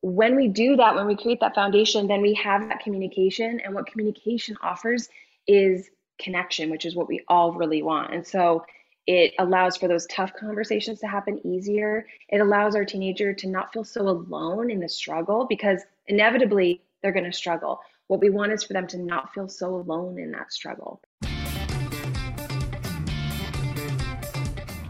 when 0.00 0.36
we 0.36 0.48
do 0.48 0.76
that, 0.76 0.94
when 0.94 1.06
we 1.06 1.16
create 1.16 1.40
that 1.40 1.54
foundation, 1.54 2.06
then 2.06 2.22
we 2.22 2.34
have 2.34 2.68
that 2.68 2.80
communication. 2.80 3.60
And 3.60 3.74
what 3.74 3.86
communication 3.86 4.56
offers 4.62 5.08
is 5.46 5.90
connection, 6.18 6.70
which 6.70 6.84
is 6.84 6.94
what 6.94 7.08
we 7.08 7.24
all 7.28 7.52
really 7.52 7.82
want. 7.82 8.14
And 8.14 8.26
so 8.26 8.64
it 9.06 9.32
allows 9.38 9.76
for 9.76 9.88
those 9.88 10.06
tough 10.06 10.32
conversations 10.38 11.00
to 11.00 11.06
happen 11.06 11.44
easier. 11.46 12.06
It 12.28 12.40
allows 12.40 12.74
our 12.74 12.84
teenager 12.84 13.32
to 13.32 13.48
not 13.48 13.72
feel 13.72 13.84
so 13.84 14.02
alone 14.02 14.70
in 14.70 14.80
the 14.80 14.88
struggle 14.88 15.46
because 15.48 15.80
inevitably 16.06 16.82
they're 17.02 17.12
going 17.12 17.24
to 17.24 17.32
struggle. 17.32 17.80
What 18.08 18.20
we 18.20 18.30
want 18.30 18.52
is 18.52 18.64
for 18.64 18.74
them 18.74 18.86
to 18.88 18.98
not 18.98 19.32
feel 19.32 19.48
so 19.48 19.74
alone 19.74 20.18
in 20.18 20.32
that 20.32 20.52
struggle. 20.52 21.00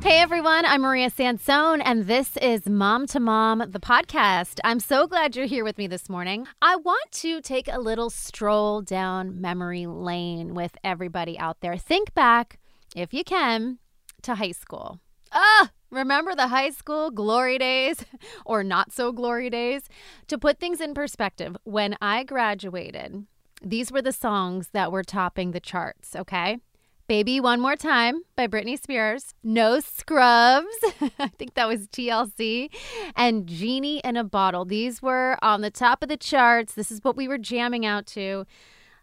Hey 0.08 0.20
everyone, 0.20 0.64
I'm 0.64 0.80
Maria 0.80 1.10
Sansone, 1.10 1.82
and 1.82 2.06
this 2.06 2.38
is 2.38 2.66
Mom 2.66 3.06
to 3.08 3.20
Mom, 3.20 3.58
the 3.58 3.78
podcast. 3.78 4.58
I'm 4.64 4.80
so 4.80 5.06
glad 5.06 5.36
you're 5.36 5.44
here 5.44 5.64
with 5.64 5.76
me 5.76 5.86
this 5.86 6.08
morning. 6.08 6.46
I 6.62 6.76
want 6.76 7.12
to 7.12 7.42
take 7.42 7.68
a 7.68 7.78
little 7.78 8.08
stroll 8.08 8.80
down 8.80 9.38
memory 9.38 9.84
lane 9.84 10.54
with 10.54 10.78
everybody 10.82 11.38
out 11.38 11.60
there. 11.60 11.76
Think 11.76 12.14
back, 12.14 12.58
if 12.96 13.12
you 13.12 13.22
can, 13.22 13.80
to 14.22 14.36
high 14.36 14.52
school. 14.52 14.98
Ah, 15.30 15.72
remember 15.90 16.34
the 16.34 16.48
high 16.48 16.70
school 16.70 17.10
glory 17.10 17.58
days 17.58 18.02
or 18.46 18.64
not 18.64 18.90
so 18.92 19.12
glory 19.12 19.50
days? 19.50 19.90
To 20.28 20.38
put 20.38 20.58
things 20.58 20.80
in 20.80 20.94
perspective, 20.94 21.54
when 21.64 21.98
I 22.00 22.24
graduated, 22.24 23.26
these 23.62 23.92
were 23.92 24.00
the 24.00 24.12
songs 24.12 24.70
that 24.72 24.90
were 24.90 25.04
topping 25.04 25.50
the 25.50 25.60
charts, 25.60 26.16
okay? 26.16 26.60
Baby 27.08 27.40
One 27.40 27.58
More 27.62 27.74
Time 27.74 28.20
by 28.36 28.46
Britney 28.46 28.78
Spears, 28.78 29.34
No 29.42 29.80
Scrubs, 29.80 30.66
I 31.18 31.28
think 31.38 31.54
that 31.54 31.66
was 31.66 31.88
TLC, 31.88 32.68
and 33.16 33.46
Genie 33.46 34.00
in 34.00 34.18
a 34.18 34.24
Bottle. 34.24 34.66
These 34.66 35.00
were 35.00 35.38
on 35.40 35.62
the 35.62 35.70
top 35.70 36.02
of 36.02 36.10
the 36.10 36.18
charts. 36.18 36.74
This 36.74 36.92
is 36.92 37.02
what 37.02 37.16
we 37.16 37.26
were 37.26 37.38
jamming 37.38 37.86
out 37.86 38.04
to. 38.08 38.44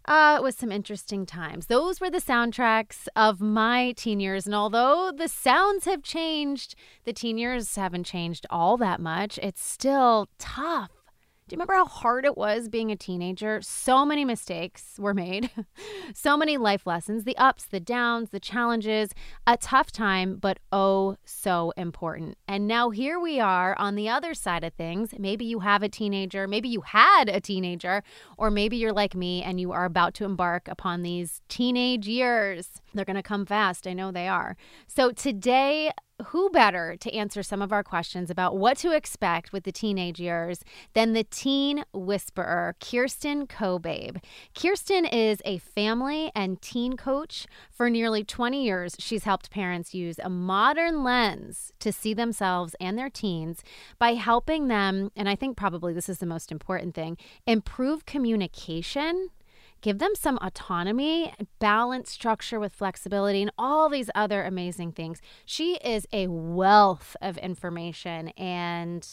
Uh, 0.08 0.36
it 0.38 0.44
was 0.44 0.56
some 0.56 0.72
interesting 0.72 1.26
times. 1.26 1.66
Those 1.66 2.00
were 2.00 2.12
the 2.12 2.22
soundtracks 2.22 3.08
of 3.16 3.42
my 3.42 3.94
teen 3.94 4.20
years. 4.20 4.46
And 4.46 4.54
although 4.54 5.12
the 5.12 5.28
sounds 5.28 5.86
have 5.86 6.04
changed, 6.04 6.76
the 7.06 7.14
teen 7.14 7.40
years 7.40 7.76
haven't 7.76 8.04
changed 8.04 8.46
all 8.52 8.78
that 8.78 9.00
much. 9.00 9.40
It's 9.40 9.66
still 9.66 10.30
tough 10.38 10.92
do 11.48 11.54
you 11.54 11.58
remember 11.58 11.76
how 11.76 11.86
hard 11.86 12.26
it 12.26 12.36
was 12.36 12.70
being 12.70 12.92
a 12.92 12.96
teenager? 12.96 13.62
So 13.62 14.04
many 14.04 14.26
mistakes 14.26 14.96
were 14.98 15.14
made, 15.14 15.52
so 16.16 16.36
many 16.36 16.58
life 16.58 16.88
lessons 16.88 17.24
the 17.24 17.38
ups, 17.38 17.66
the 17.66 17.80
downs, 17.80 18.32
the 18.32 18.40
challenges, 18.40 19.12
a 19.46 19.56
tough 19.56 19.92
time, 19.92 20.38
but 20.38 20.58
oh, 20.72 21.18
so 21.24 21.72
important. 21.78 22.40
And 22.48 22.68
now 22.68 22.90
here 22.90 23.20
we 23.20 23.40
are 23.40 23.76
on 23.78 23.94
the 23.94 24.10
other 24.10 24.34
side 24.34 24.64
of 24.64 24.74
things. 24.74 25.14
Maybe 25.20 25.46
you 25.46 25.60
have 25.60 25.84
a 25.84 25.90
teenager, 25.90 26.48
maybe 26.48 26.68
you 26.68 26.82
had 26.82 27.30
a 27.30 27.40
teenager, 27.40 28.02
or 28.40 28.50
maybe 28.50 28.78
you're 28.78 28.92
like 28.92 29.14
me 29.14 29.44
and 29.44 29.60
you 29.60 29.72
are 29.72 29.86
about 29.86 30.16
to 30.16 30.26
embark 30.26 30.68
upon 30.68 31.04
these 31.04 31.44
teenage 31.48 32.08
years. 32.08 32.70
They're 32.96 33.06
going 33.06 33.18
to 33.18 33.24
come 33.24 33.46
fast. 33.46 33.86
I 33.86 33.94
know 33.94 34.12
they 34.12 34.28
are. 34.28 34.58
So 34.88 35.12
today, 35.12 35.92
who 36.28 36.50
better 36.50 36.96
to 36.98 37.14
answer 37.14 37.44
some 37.44 37.62
of 37.62 37.72
our 37.72 37.84
questions 37.84 38.30
about 38.30 38.58
what 38.58 38.78
to 38.78 38.92
expect 38.92 39.52
with 39.52 39.64
the 39.64 39.72
teenage 39.72 40.20
years 40.20 40.64
than 40.94 41.14
the 41.14 41.24
teen 41.24 41.84
whisperer, 41.94 42.76
Kirsten 42.80 43.48
Kobabe? 43.48 44.22
Kirsten 44.54 45.06
is 45.06 45.42
a 45.44 45.58
family 45.58 46.32
and 46.34 46.62
teen 46.62 46.96
coach. 46.96 47.48
For 47.70 47.90
nearly 47.90 48.24
20 48.24 48.64
years, 48.64 48.96
she's 48.98 49.26
helped 49.26 49.52
parents 49.52 49.94
use 49.94 50.18
a 50.20 50.30
modern 50.30 51.04
lens 51.04 51.74
to 51.80 51.92
see 51.92 52.14
themselves 52.14 52.76
and 52.80 52.98
their 52.98 53.10
teens 53.10 53.64
by 54.00 54.14
helping 54.14 54.68
them, 54.68 55.12
and 55.16 55.28
I 55.28 55.36
think 55.36 55.58
probably 55.58 55.94
this 55.94 56.10
is 56.10 56.20
the 56.20 56.26
most 56.26 56.52
important 56.52 56.96
thing, 56.96 57.18
improve 57.46 58.06
communication 58.06 59.30
give 59.86 60.00
them 60.00 60.16
some 60.16 60.40
autonomy, 60.42 61.32
balance 61.60 62.10
structure 62.10 62.60
with 62.60 62.74
flexibility, 62.74 63.44
and 63.44 63.52
all 63.56 63.88
these 63.88 64.10
other 64.16 64.42
amazing 64.42 64.92
things. 64.92 65.22
She 65.46 65.76
is 65.76 66.08
a 66.12 66.26
wealth 66.26 67.16
of 67.22 67.38
information 67.38 68.30
and 68.30 69.08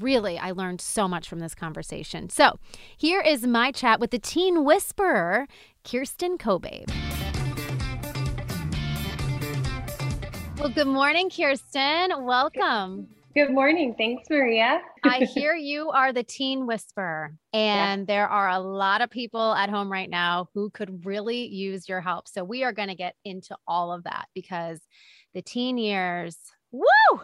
really, 0.00 0.36
I 0.36 0.50
learned 0.50 0.80
so 0.80 1.06
much 1.06 1.28
from 1.28 1.38
this 1.38 1.54
conversation. 1.54 2.30
So, 2.30 2.58
here 2.96 3.20
is 3.20 3.46
my 3.46 3.70
chat 3.70 4.00
with 4.00 4.10
the 4.10 4.18
teen 4.18 4.64
whisperer, 4.64 5.46
Kirsten 5.84 6.36
Kobabe. 6.36 6.90
Well, 10.58 10.70
good 10.70 10.88
morning, 10.88 11.30
Kirsten. 11.30 12.24
Welcome. 12.24 13.06
Good 13.34 13.50
morning. 13.50 13.94
Thanks, 13.96 14.24
Maria. 14.30 14.80
I 15.04 15.18
hear 15.34 15.54
you 15.54 15.90
are 15.90 16.14
the 16.14 16.22
teen 16.22 16.66
whisperer, 16.66 17.34
and 17.52 18.06
there 18.06 18.26
are 18.26 18.48
a 18.48 18.58
lot 18.58 19.02
of 19.02 19.10
people 19.10 19.54
at 19.54 19.68
home 19.68 19.92
right 19.92 20.08
now 20.08 20.48
who 20.54 20.70
could 20.70 21.04
really 21.04 21.46
use 21.46 21.88
your 21.88 22.00
help. 22.00 22.26
So, 22.26 22.42
we 22.42 22.64
are 22.64 22.72
going 22.72 22.88
to 22.88 22.94
get 22.94 23.14
into 23.26 23.54
all 23.66 23.92
of 23.92 24.04
that 24.04 24.28
because 24.34 24.80
the 25.34 25.42
teen 25.42 25.76
years, 25.76 26.36
woo, 26.72 27.20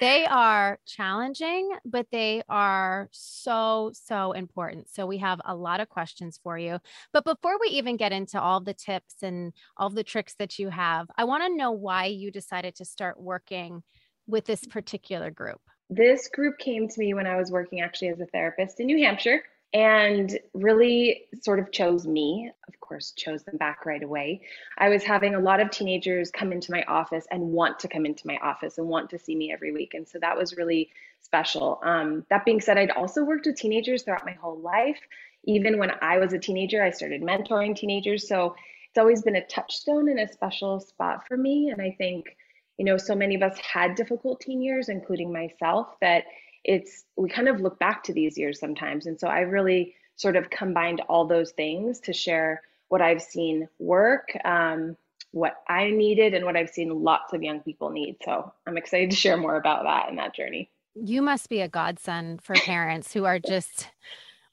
they 0.00 0.24
are 0.24 0.78
challenging, 0.86 1.70
but 1.84 2.06
they 2.10 2.42
are 2.48 3.08
so, 3.12 3.92
so 3.94 4.32
important. 4.32 4.88
So, 4.88 5.06
we 5.06 5.18
have 5.18 5.40
a 5.44 5.54
lot 5.54 5.80
of 5.80 5.90
questions 5.90 6.40
for 6.42 6.56
you. 6.56 6.78
But 7.12 7.24
before 7.24 7.58
we 7.60 7.68
even 7.68 7.98
get 7.98 8.10
into 8.10 8.40
all 8.40 8.60
the 8.60 8.74
tips 8.74 9.16
and 9.22 9.52
all 9.76 9.90
the 9.90 10.02
tricks 10.02 10.34
that 10.38 10.58
you 10.58 10.70
have, 10.70 11.08
I 11.16 11.24
want 11.24 11.44
to 11.44 11.54
know 11.54 11.72
why 11.72 12.06
you 12.06 12.30
decided 12.30 12.74
to 12.76 12.86
start 12.86 13.20
working 13.20 13.82
with 14.26 14.44
this 14.44 14.64
particular 14.64 15.30
group? 15.30 15.60
This 15.88 16.28
group 16.28 16.58
came 16.58 16.88
to 16.88 17.00
me 17.00 17.14
when 17.14 17.26
I 17.26 17.36
was 17.36 17.50
working 17.50 17.80
actually 17.80 18.08
as 18.08 18.20
a 18.20 18.26
therapist 18.26 18.80
in 18.80 18.86
New 18.86 18.98
Hampshire 19.04 19.42
and 19.72 20.38
really 20.54 21.26
sort 21.42 21.58
of 21.58 21.70
chose 21.70 22.06
me. 22.06 22.50
Of 22.66 22.80
course, 22.80 23.12
chose 23.12 23.42
them 23.42 23.56
back 23.56 23.84
right 23.84 24.02
away. 24.02 24.42
I 24.78 24.88
was 24.88 25.04
having 25.04 25.34
a 25.34 25.40
lot 25.40 25.60
of 25.60 25.70
teenagers 25.70 26.30
come 26.30 26.52
into 26.52 26.72
my 26.72 26.82
office 26.84 27.26
and 27.30 27.42
want 27.42 27.80
to 27.80 27.88
come 27.88 28.06
into 28.06 28.26
my 28.26 28.38
office 28.42 28.78
and 28.78 28.88
want 28.88 29.10
to 29.10 29.18
see 29.18 29.34
me 29.34 29.52
every 29.52 29.72
week. 29.72 29.94
And 29.94 30.08
so 30.08 30.18
that 30.20 30.36
was 30.36 30.56
really 30.56 30.90
special. 31.20 31.80
Um, 31.84 32.24
that 32.30 32.44
being 32.44 32.60
said, 32.60 32.78
I'd 32.78 32.90
also 32.90 33.24
worked 33.24 33.46
with 33.46 33.56
teenagers 33.56 34.02
throughout 34.02 34.24
my 34.24 34.32
whole 34.32 34.58
life. 34.58 35.00
Even 35.44 35.78
when 35.78 35.92
I 36.00 36.18
was 36.18 36.32
a 36.32 36.38
teenager, 36.38 36.82
I 36.82 36.90
started 36.90 37.22
mentoring 37.22 37.76
teenagers. 37.76 38.26
So 38.26 38.54
it's 38.88 38.98
always 38.98 39.22
been 39.22 39.36
a 39.36 39.46
touchstone 39.46 40.08
and 40.08 40.20
a 40.20 40.32
special 40.32 40.80
spot 40.80 41.26
for 41.28 41.36
me. 41.36 41.68
And 41.68 41.82
I 41.82 41.94
think 41.98 42.36
you 42.78 42.84
know, 42.84 42.96
so 42.96 43.14
many 43.14 43.34
of 43.34 43.42
us 43.42 43.58
had 43.58 43.94
difficult 43.94 44.40
teen 44.40 44.60
years, 44.60 44.88
including 44.88 45.32
myself, 45.32 45.88
that 46.00 46.24
it's, 46.64 47.04
we 47.16 47.28
kind 47.28 47.48
of 47.48 47.60
look 47.60 47.78
back 47.78 48.02
to 48.04 48.12
these 48.12 48.36
years 48.36 48.58
sometimes. 48.58 49.06
And 49.06 49.18
so 49.18 49.28
I 49.28 49.40
really 49.40 49.94
sort 50.16 50.36
of 50.36 50.50
combined 50.50 51.02
all 51.08 51.26
those 51.26 51.52
things 51.52 52.00
to 52.00 52.12
share 52.12 52.62
what 52.88 53.02
I've 53.02 53.22
seen 53.22 53.68
work, 53.78 54.36
um, 54.44 54.96
what 55.32 55.56
I 55.68 55.90
needed, 55.90 56.34
and 56.34 56.44
what 56.44 56.56
I've 56.56 56.70
seen 56.70 57.02
lots 57.02 57.32
of 57.32 57.42
young 57.42 57.60
people 57.60 57.90
need. 57.90 58.16
So 58.24 58.52
I'm 58.66 58.76
excited 58.76 59.10
to 59.10 59.16
share 59.16 59.36
more 59.36 59.56
about 59.56 59.84
that 59.84 60.08
in 60.08 60.16
that 60.16 60.34
journey. 60.34 60.70
You 60.94 61.20
must 61.20 61.48
be 61.48 61.60
a 61.60 61.68
godsend 61.68 62.42
for 62.42 62.54
parents 62.54 63.12
who 63.12 63.24
are 63.24 63.38
just 63.38 63.90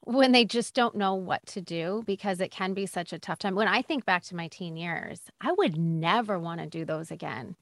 when 0.06 0.34
they 0.34 0.44
just 0.44 0.74
don't 0.74 0.96
know 0.96 1.16
what 1.16 1.46
to 1.46 1.62
do 1.62 2.04
because 2.06 2.42
it 2.42 2.52
can 2.52 2.74
be 2.74 2.86
such 2.86 3.14
a 3.14 3.20
tough 3.20 3.40
time. 3.40 3.56
When 3.56 3.70
I 3.70 3.82
think 3.82 4.06
back 4.06 4.24
to 4.24 4.36
my 4.36 4.50
teen 4.50 4.76
years, 4.76 5.22
I 5.40 5.54
would 5.54 5.78
never 5.78 6.38
want 6.38 6.60
to 6.60 6.68
do 6.68 6.84
those 6.84 7.12
again. 7.12 7.56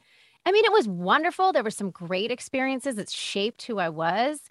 I 0.46 0.52
mean, 0.52 0.66
it 0.66 0.72
was 0.72 0.88
wonderful. 0.88 1.54
There 1.54 1.64
were 1.64 1.70
some 1.70 1.92
great 1.92 2.32
experiences. 2.32 2.98
It 2.98 3.10
shaped 3.10 3.64
who 3.64 3.80
I 3.80 3.90
was. 3.90 4.42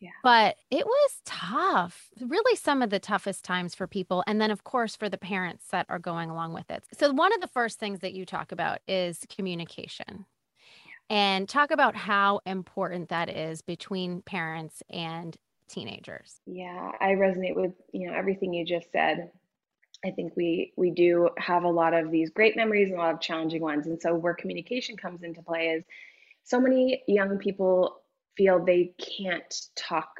Yeah. 0.00 0.10
But 0.22 0.56
it 0.70 0.84
was 0.84 1.20
tough, 1.24 2.10
really, 2.20 2.56
some 2.56 2.82
of 2.82 2.90
the 2.90 2.98
toughest 2.98 3.44
times 3.44 3.74
for 3.74 3.86
people. 3.86 4.22
And 4.26 4.40
then, 4.40 4.50
of 4.50 4.64
course, 4.64 4.96
for 4.96 5.08
the 5.08 5.16
parents 5.16 5.66
that 5.70 5.86
are 5.88 5.98
going 5.98 6.30
along 6.30 6.52
with 6.52 6.70
it. 6.70 6.84
So, 6.98 7.10
one 7.12 7.32
of 7.32 7.40
the 7.40 7.48
first 7.48 7.78
things 7.78 8.00
that 8.00 8.12
you 8.12 8.26
talk 8.26 8.52
about 8.52 8.80
is 8.86 9.24
communication 9.34 10.26
and 11.08 11.48
talk 11.48 11.70
about 11.70 11.96
how 11.96 12.40
important 12.44 13.08
that 13.08 13.28
is 13.28 13.62
between 13.62 14.22
parents 14.22 14.82
and 14.90 15.36
teenagers. 15.68 16.40
Yeah, 16.46 16.92
I 17.00 17.12
resonate 17.12 17.56
with, 17.56 17.72
you 17.92 18.10
know, 18.10 18.14
everything 18.16 18.52
you 18.52 18.64
just 18.64 18.90
said. 18.92 19.30
I 20.04 20.10
think 20.10 20.34
we 20.36 20.72
we 20.76 20.90
do 20.90 21.30
have 21.38 21.64
a 21.64 21.68
lot 21.68 21.94
of 21.94 22.10
these 22.10 22.30
great 22.30 22.56
memories 22.56 22.88
and 22.88 22.98
a 22.98 23.00
lot 23.00 23.14
of 23.14 23.20
challenging 23.20 23.62
ones. 23.62 23.86
And 23.86 24.00
so 24.00 24.14
where 24.14 24.34
communication 24.34 24.96
comes 24.96 25.22
into 25.22 25.42
play 25.42 25.68
is 25.68 25.84
so 26.42 26.60
many 26.60 27.02
young 27.08 27.38
people 27.38 28.00
feel 28.36 28.62
they 28.62 28.92
can't 28.98 29.62
talk 29.76 30.10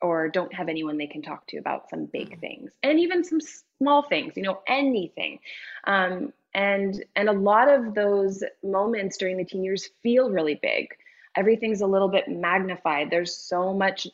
or 0.00 0.28
don't 0.28 0.52
have 0.54 0.68
anyone 0.68 0.96
they 0.96 1.06
can 1.06 1.22
talk 1.22 1.46
to 1.48 1.58
about 1.58 1.88
some 1.90 2.06
big 2.06 2.30
mm-hmm. 2.30 2.40
things 2.40 2.72
and 2.82 2.98
even 2.98 3.24
some 3.24 3.40
small 3.78 4.02
things, 4.02 4.34
you 4.36 4.42
know, 4.42 4.60
anything. 4.66 5.38
Um, 5.84 6.32
and 6.54 7.04
and 7.14 7.28
a 7.28 7.32
lot 7.32 7.68
of 7.68 7.94
those 7.94 8.42
moments 8.62 9.16
during 9.16 9.36
the 9.36 9.44
teen 9.44 9.62
years 9.62 9.88
feel 10.02 10.30
really 10.30 10.58
big. 10.60 10.88
Everything's 11.36 11.82
a 11.82 11.86
little 11.86 12.08
bit 12.08 12.28
magnified. 12.28 13.10
There's 13.10 13.36
so 13.36 13.72
much 13.72 14.08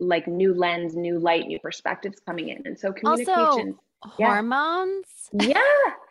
like 0.00 0.26
new 0.26 0.54
lens, 0.54 0.96
new 0.96 1.18
light, 1.18 1.46
new 1.46 1.58
perspectives 1.58 2.20
coming 2.26 2.48
in. 2.48 2.62
And 2.66 2.78
so 2.78 2.92
communication. 2.92 3.76
Also, 4.02 4.16
hormones. 4.16 5.06
Yeah. 5.32 5.62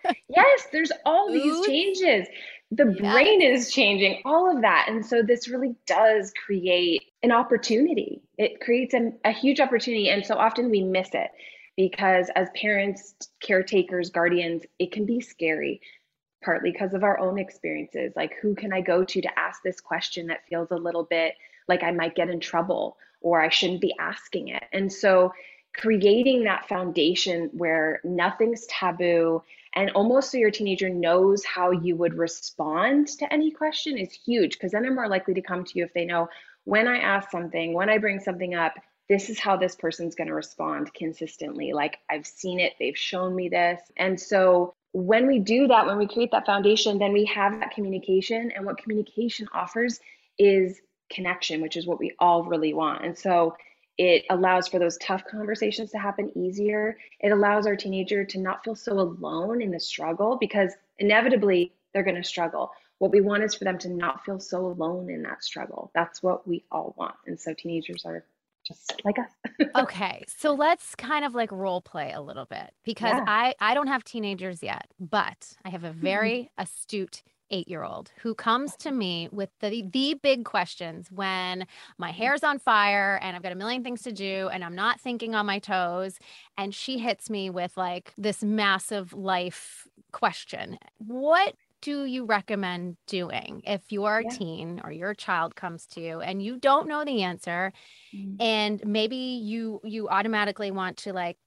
yes, 0.29 0.67
there's 0.71 0.91
all 1.05 1.31
these 1.31 1.65
changes. 1.65 2.27
The 2.71 2.85
brain 2.85 3.41
is 3.41 3.73
changing, 3.73 4.21
all 4.25 4.55
of 4.55 4.61
that. 4.61 4.85
And 4.87 5.03
so 5.03 5.23
this 5.23 5.49
really 5.49 5.75
does 5.87 6.31
create 6.45 7.01
an 7.23 7.31
opportunity. 7.31 8.21
It 8.37 8.61
creates 8.61 8.93
a, 8.93 9.11
a 9.25 9.31
huge 9.31 9.59
opportunity. 9.59 10.09
And 10.09 10.23
so 10.23 10.35
often 10.35 10.69
we 10.69 10.83
miss 10.83 11.09
it 11.13 11.31
because 11.75 12.29
as 12.35 12.47
parents, 12.55 13.15
caretakers, 13.41 14.11
guardians, 14.11 14.63
it 14.77 14.91
can 14.91 15.05
be 15.05 15.19
scary 15.19 15.81
partly 16.43 16.71
because 16.71 16.93
of 16.93 17.03
our 17.03 17.19
own 17.19 17.37
experiences. 17.37 18.13
Like, 18.15 18.33
who 18.41 18.55
can 18.55 18.71
I 18.71 18.81
go 18.81 19.03
to 19.03 19.21
to 19.21 19.39
ask 19.39 19.61
this 19.63 19.81
question 19.81 20.27
that 20.27 20.47
feels 20.47 20.71
a 20.71 20.75
little 20.75 21.03
bit 21.03 21.33
like 21.67 21.83
I 21.83 21.91
might 21.91 22.15
get 22.15 22.29
in 22.29 22.39
trouble 22.39 22.97
or 23.21 23.41
I 23.41 23.49
shouldn't 23.49 23.81
be 23.81 23.95
asking 23.99 24.49
it? 24.49 24.63
And 24.71 24.91
so, 24.91 25.33
creating 25.75 26.43
that 26.43 26.67
foundation 26.67 27.49
where 27.53 28.01
nothing's 28.03 28.65
taboo 28.65 29.41
and 29.75 29.91
almost 29.91 30.31
so 30.31 30.37
your 30.37 30.51
teenager 30.51 30.89
knows 30.89 31.45
how 31.45 31.71
you 31.71 31.95
would 31.95 32.15
respond 32.15 33.07
to 33.07 33.31
any 33.31 33.51
question 33.51 33.97
is 33.97 34.11
huge 34.11 34.53
because 34.53 34.71
then 34.71 34.81
they're 34.81 34.93
more 34.93 35.07
likely 35.07 35.35
to 35.35 35.41
come 35.41 35.63
to 35.63 35.77
you 35.77 35.85
if 35.85 35.93
they 35.93 36.05
know 36.05 36.27
when 36.63 36.87
I 36.87 36.97
ask 36.97 37.29
something, 37.31 37.73
when 37.73 37.89
I 37.89 37.97
bring 37.97 38.19
something 38.19 38.55
up, 38.55 38.73
this 39.07 39.29
is 39.29 39.39
how 39.39 39.57
this 39.57 39.75
person's 39.75 40.15
going 40.15 40.27
to 40.27 40.33
respond 40.33 40.93
consistently. 40.93 41.73
Like 41.73 41.97
I've 42.09 42.27
seen 42.27 42.59
it, 42.59 42.73
they've 42.79 42.97
shown 42.97 43.35
me 43.35 43.49
this. 43.49 43.79
And 43.97 44.19
so 44.19 44.73
when 44.91 45.27
we 45.27 45.39
do 45.39 45.67
that, 45.67 45.85
when 45.85 45.97
we 45.97 46.07
create 46.07 46.31
that 46.31 46.45
foundation, 46.45 46.99
then 46.99 47.13
we 47.13 47.25
have 47.25 47.59
that 47.59 47.71
communication. 47.71 48.51
And 48.55 48.65
what 48.65 48.77
communication 48.77 49.47
offers 49.53 49.99
is 50.37 50.79
connection, 51.09 51.61
which 51.61 51.77
is 51.77 51.85
what 51.85 51.99
we 51.99 52.13
all 52.19 52.43
really 52.43 52.73
want. 52.73 53.03
And 53.05 53.17
so 53.17 53.55
it 53.97 54.23
allows 54.29 54.67
for 54.67 54.79
those 54.79 54.97
tough 54.97 55.25
conversations 55.29 55.91
to 55.91 55.97
happen 55.97 56.31
easier. 56.37 56.97
It 57.19 57.31
allows 57.31 57.67
our 57.67 57.75
teenager 57.75 58.23
to 58.23 58.39
not 58.39 58.63
feel 58.63 58.75
so 58.75 58.93
alone 58.93 59.61
in 59.61 59.71
the 59.71 59.79
struggle 59.79 60.37
because 60.39 60.71
inevitably 60.99 61.73
they're 61.93 62.03
going 62.03 62.15
to 62.15 62.23
struggle. 62.23 62.71
What 62.99 63.11
we 63.11 63.21
want 63.21 63.43
is 63.43 63.55
for 63.55 63.65
them 63.65 63.77
to 63.79 63.89
not 63.89 64.23
feel 64.23 64.39
so 64.39 64.65
alone 64.65 65.09
in 65.09 65.23
that 65.23 65.43
struggle. 65.43 65.91
That's 65.93 66.23
what 66.23 66.47
we 66.47 66.63
all 66.71 66.93
want. 66.97 67.15
And 67.27 67.39
so 67.39 67.53
teenagers 67.53 68.05
are 68.05 68.23
just 68.65 69.01
like 69.03 69.17
us. 69.19 69.31
okay. 69.75 70.23
So 70.27 70.53
let's 70.53 70.95
kind 70.95 71.25
of 71.25 71.33
like 71.33 71.51
role 71.51 71.81
play 71.81 72.11
a 72.13 72.21
little 72.21 72.45
bit 72.45 72.71
because 72.85 73.13
yeah. 73.13 73.25
I 73.27 73.55
I 73.59 73.73
don't 73.73 73.87
have 73.87 74.03
teenagers 74.03 74.63
yet, 74.63 74.87
but 74.99 75.53
I 75.65 75.69
have 75.69 75.83
a 75.83 75.91
very 75.93 76.51
mm-hmm. 77.49 77.55
astute 77.55 77.59
eight-year-old 77.59 78.11
who 78.21 78.33
comes 78.33 78.75
to 78.77 78.91
me 78.91 79.29
with 79.31 79.49
the 79.59 79.83
the 79.91 80.15
big 80.15 80.45
questions 80.45 81.11
when 81.11 81.65
my 81.97 82.09
mm-hmm. 82.09 82.17
hair's 82.17 82.43
on 82.43 82.59
fire 82.59 83.19
and 83.21 83.35
I've 83.35 83.43
got 83.43 83.51
a 83.51 83.55
million 83.55 83.83
things 83.83 84.03
to 84.03 84.11
do 84.11 84.49
and 84.51 84.63
I'm 84.63 84.75
not 84.75 84.99
thinking 84.99 85.35
on 85.35 85.45
my 85.45 85.59
toes 85.59 86.19
and 86.57 86.73
she 86.73 86.99
hits 86.99 87.29
me 87.29 87.49
with 87.49 87.77
like 87.77 88.13
this 88.17 88.43
massive 88.43 89.13
life 89.13 89.87
question. 90.11 90.77
What 90.97 91.55
do 91.81 92.03
you 92.05 92.25
recommend 92.25 92.97
doing 93.07 93.61
if 93.65 93.89
your 93.89 94.21
yeah. 94.21 94.29
teen 94.29 94.81
or 94.83 94.91
your 94.91 95.13
child 95.13 95.55
comes 95.55 95.85
to 95.85 96.01
you 96.01 96.19
and 96.19 96.41
you 96.43 96.57
don't 96.57 96.87
know 96.87 97.05
the 97.05 97.23
answer 97.23 97.71
mm-hmm. 98.13 98.41
and 98.41 98.81
maybe 98.85 99.15
you 99.15 99.79
you 99.85 100.09
automatically 100.09 100.71
want 100.71 100.97
to 100.97 101.13
like 101.13 101.37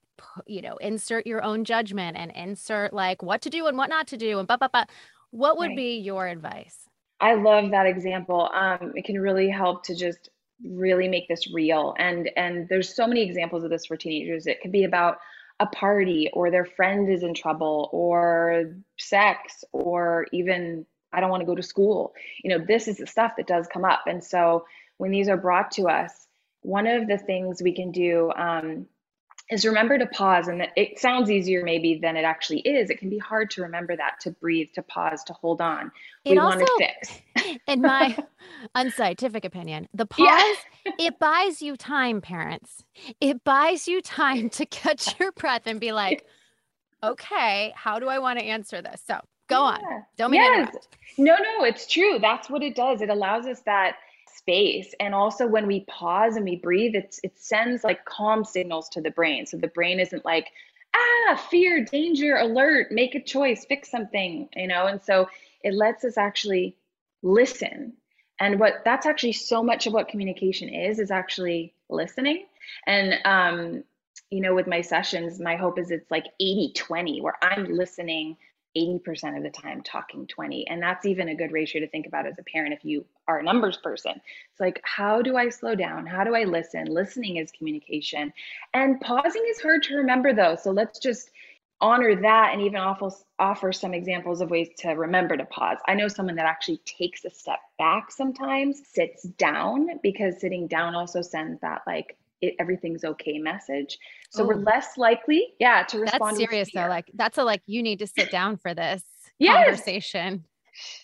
you 0.46 0.62
know 0.62 0.76
insert 0.76 1.26
your 1.26 1.42
own 1.42 1.64
judgment 1.64 2.16
and 2.16 2.30
insert 2.34 2.94
like 2.94 3.22
what 3.22 3.42
to 3.42 3.50
do 3.50 3.66
and 3.66 3.76
what 3.76 3.90
not 3.90 4.06
to 4.06 4.16
do 4.16 4.38
and 4.38 4.48
blah, 4.48 4.56
blah, 4.56 4.68
blah. 4.68 4.84
What 5.32 5.58
would 5.58 5.68
right. 5.68 5.76
be 5.76 5.98
your 5.98 6.26
advice 6.26 6.88
i 7.20 7.34
love 7.34 7.70
that 7.70 7.86
example 7.86 8.48
um, 8.54 8.92
it 8.94 9.04
can 9.04 9.20
really 9.20 9.50
help 9.50 9.84
to 9.84 9.94
just 9.94 10.30
really 10.64 11.08
make 11.08 11.26
this 11.28 11.52
real 11.52 11.94
and 11.98 12.30
and 12.36 12.68
there's 12.68 12.94
so 12.94 13.06
many 13.06 13.22
examples 13.22 13.64
of 13.64 13.70
this 13.70 13.86
for 13.86 13.96
teenagers 13.96 14.46
it 14.46 14.60
could 14.60 14.72
be 14.72 14.84
about 14.84 15.18
a 15.60 15.66
party 15.66 16.30
or 16.32 16.50
their 16.50 16.64
friend 16.64 17.10
is 17.10 17.22
in 17.22 17.34
trouble 17.34 17.88
or 17.92 18.74
sex 18.98 19.64
or 19.72 20.26
even 20.32 20.86
I 21.12 21.20
don't 21.20 21.30
want 21.30 21.42
to 21.42 21.46
go 21.46 21.54
to 21.54 21.62
school. 21.62 22.14
You 22.42 22.50
know, 22.50 22.64
this 22.64 22.88
is 22.88 22.98
the 22.98 23.06
stuff 23.06 23.32
that 23.36 23.46
does 23.46 23.68
come 23.72 23.84
up. 23.84 24.02
And 24.06 24.22
so 24.22 24.64
when 24.96 25.10
these 25.10 25.28
are 25.28 25.36
brought 25.36 25.70
to 25.72 25.88
us, 25.88 26.26
one 26.62 26.86
of 26.86 27.06
the 27.06 27.18
things 27.18 27.62
we 27.62 27.74
can 27.74 27.90
do 27.90 28.32
um, 28.36 28.86
is 29.52 29.66
remember 29.66 29.98
to 29.98 30.06
pause. 30.06 30.48
And 30.48 30.66
it 30.76 30.98
sounds 30.98 31.30
easier 31.30 31.62
maybe 31.64 31.98
than 31.98 32.16
it 32.16 32.24
actually 32.24 32.60
is. 32.60 32.90
It 32.90 32.98
can 32.98 33.10
be 33.10 33.18
hard 33.18 33.50
to 33.52 33.62
remember 33.62 33.96
that, 33.96 34.20
to 34.20 34.30
breathe, 34.30 34.68
to 34.74 34.82
pause, 34.82 35.22
to 35.24 35.32
hold 35.32 35.60
on. 35.60 35.92
It 36.24 36.32
we 36.32 36.38
also, 36.38 36.58
want 36.58 36.68
to 36.78 36.88
fix. 37.44 37.58
in 37.66 37.82
my 37.82 38.16
unscientific 38.74 39.44
opinion, 39.44 39.88
the 39.92 40.06
pause, 40.06 40.56
yeah. 40.86 40.92
it 40.98 41.18
buys 41.18 41.60
you 41.60 41.76
time, 41.76 42.20
parents. 42.20 42.84
It 43.20 43.44
buys 43.44 43.86
you 43.86 44.00
time 44.00 44.48
to 44.50 44.66
catch 44.66 45.18
your 45.20 45.32
breath 45.32 45.62
and 45.66 45.78
be 45.78 45.92
like, 45.92 46.24
okay, 47.02 47.72
how 47.76 47.98
do 47.98 48.08
I 48.08 48.18
want 48.18 48.38
to 48.38 48.44
answer 48.44 48.80
this? 48.80 49.02
So 49.06 49.18
go 49.48 49.60
yeah. 49.60 49.76
on. 49.76 50.04
Don't 50.16 50.30
mean 50.30 50.40
yes. 50.40 50.74
No, 51.18 51.36
no, 51.36 51.64
it's 51.64 51.86
true. 51.86 52.18
That's 52.20 52.48
what 52.48 52.62
it 52.62 52.74
does. 52.74 53.02
It 53.02 53.10
allows 53.10 53.46
us 53.46 53.60
that 53.66 53.96
space. 54.34 54.94
And 55.00 55.14
also 55.14 55.46
when 55.46 55.66
we 55.66 55.80
pause 55.88 56.36
and 56.36 56.44
we 56.44 56.56
breathe 56.56 56.94
it's 56.94 57.20
it 57.22 57.38
sends 57.38 57.84
like 57.84 58.04
calm 58.04 58.44
signals 58.44 58.88
to 58.90 59.00
the 59.00 59.10
brain. 59.10 59.46
So 59.46 59.56
the 59.56 59.68
brain 59.68 60.00
isn't 60.00 60.24
like 60.24 60.48
ah 60.94 61.36
fear 61.50 61.84
danger 61.84 62.36
alert 62.36 62.92
make 62.92 63.14
a 63.14 63.22
choice 63.22 63.64
fix 63.64 63.90
something 63.90 64.48
you 64.56 64.68
know? 64.68 64.86
And 64.86 65.02
so 65.02 65.28
it 65.62 65.74
lets 65.74 66.04
us 66.04 66.18
actually 66.18 66.76
listen. 67.22 67.94
And 68.40 68.58
what 68.58 68.82
that's 68.84 69.06
actually 69.06 69.32
so 69.32 69.62
much 69.62 69.86
of 69.86 69.92
what 69.92 70.08
communication 70.08 70.68
is 70.68 70.98
is 70.98 71.10
actually 71.10 71.74
listening. 71.88 72.46
And 72.86 73.14
um 73.24 73.84
you 74.30 74.40
know 74.40 74.54
with 74.54 74.66
my 74.66 74.80
sessions 74.80 75.38
my 75.40 75.56
hope 75.56 75.78
is 75.78 75.90
it's 75.90 76.10
like 76.10 76.26
80 76.40 76.72
20 76.74 77.20
where 77.20 77.36
i'm 77.42 77.72
listening 77.74 78.36
80% 78.76 79.36
of 79.36 79.42
the 79.42 79.50
time 79.50 79.82
talking 79.82 80.26
20 80.26 80.66
and 80.68 80.82
that's 80.82 81.06
even 81.06 81.28
a 81.28 81.34
good 81.34 81.52
ratio 81.52 81.80
to 81.80 81.88
think 81.88 82.06
about 82.06 82.26
as 82.26 82.38
a 82.38 82.42
parent 82.44 82.74
if 82.74 82.84
you 82.84 83.04
are 83.28 83.38
a 83.38 83.42
numbers 83.42 83.76
person. 83.76 84.12
It's 84.12 84.60
like 84.60 84.80
how 84.84 85.22
do 85.22 85.36
i 85.36 85.48
slow 85.48 85.74
down? 85.74 86.06
How 86.06 86.24
do 86.24 86.34
i 86.34 86.44
listen? 86.44 86.86
Listening 86.86 87.36
is 87.36 87.50
communication. 87.52 88.32
And 88.74 89.00
pausing 89.00 89.44
is 89.48 89.60
hard 89.60 89.82
to 89.84 89.96
remember 89.96 90.32
though. 90.32 90.56
So 90.56 90.70
let's 90.70 90.98
just 90.98 91.30
honor 91.82 92.14
that 92.14 92.50
and 92.52 92.62
even 92.62 92.78
offer, 92.78 93.10
offer 93.40 93.72
some 93.72 93.92
examples 93.92 94.40
of 94.40 94.50
ways 94.50 94.68
to 94.78 94.90
remember 94.90 95.36
to 95.36 95.44
pause. 95.46 95.78
I 95.88 95.94
know 95.94 96.06
someone 96.06 96.36
that 96.36 96.46
actually 96.46 96.80
takes 96.84 97.24
a 97.24 97.30
step 97.30 97.58
back 97.76 98.10
sometimes 98.12 98.82
sits 98.86 99.24
down 99.24 99.98
because 100.00 100.40
sitting 100.40 100.68
down 100.68 100.94
also 100.94 101.20
sends 101.20 101.60
that 101.60 101.82
like 101.86 102.16
it, 102.42 102.56
everything's 102.58 103.04
okay 103.04 103.38
message. 103.38 103.98
So 104.30 104.44
we're 104.44 104.56
less 104.56 104.98
likely, 104.98 105.54
yeah, 105.58 105.84
to 105.84 106.00
respond. 106.00 106.36
That's 106.36 106.38
serious 106.38 106.70
though. 106.74 106.88
Like 106.88 107.10
that's 107.14 107.38
a 107.38 107.44
like 107.44 107.62
you 107.66 107.82
need 107.82 108.00
to 108.00 108.06
sit 108.06 108.30
down 108.30 108.56
for 108.58 108.74
this 108.74 109.02
yes. 109.38 109.64
conversation. 109.64 110.44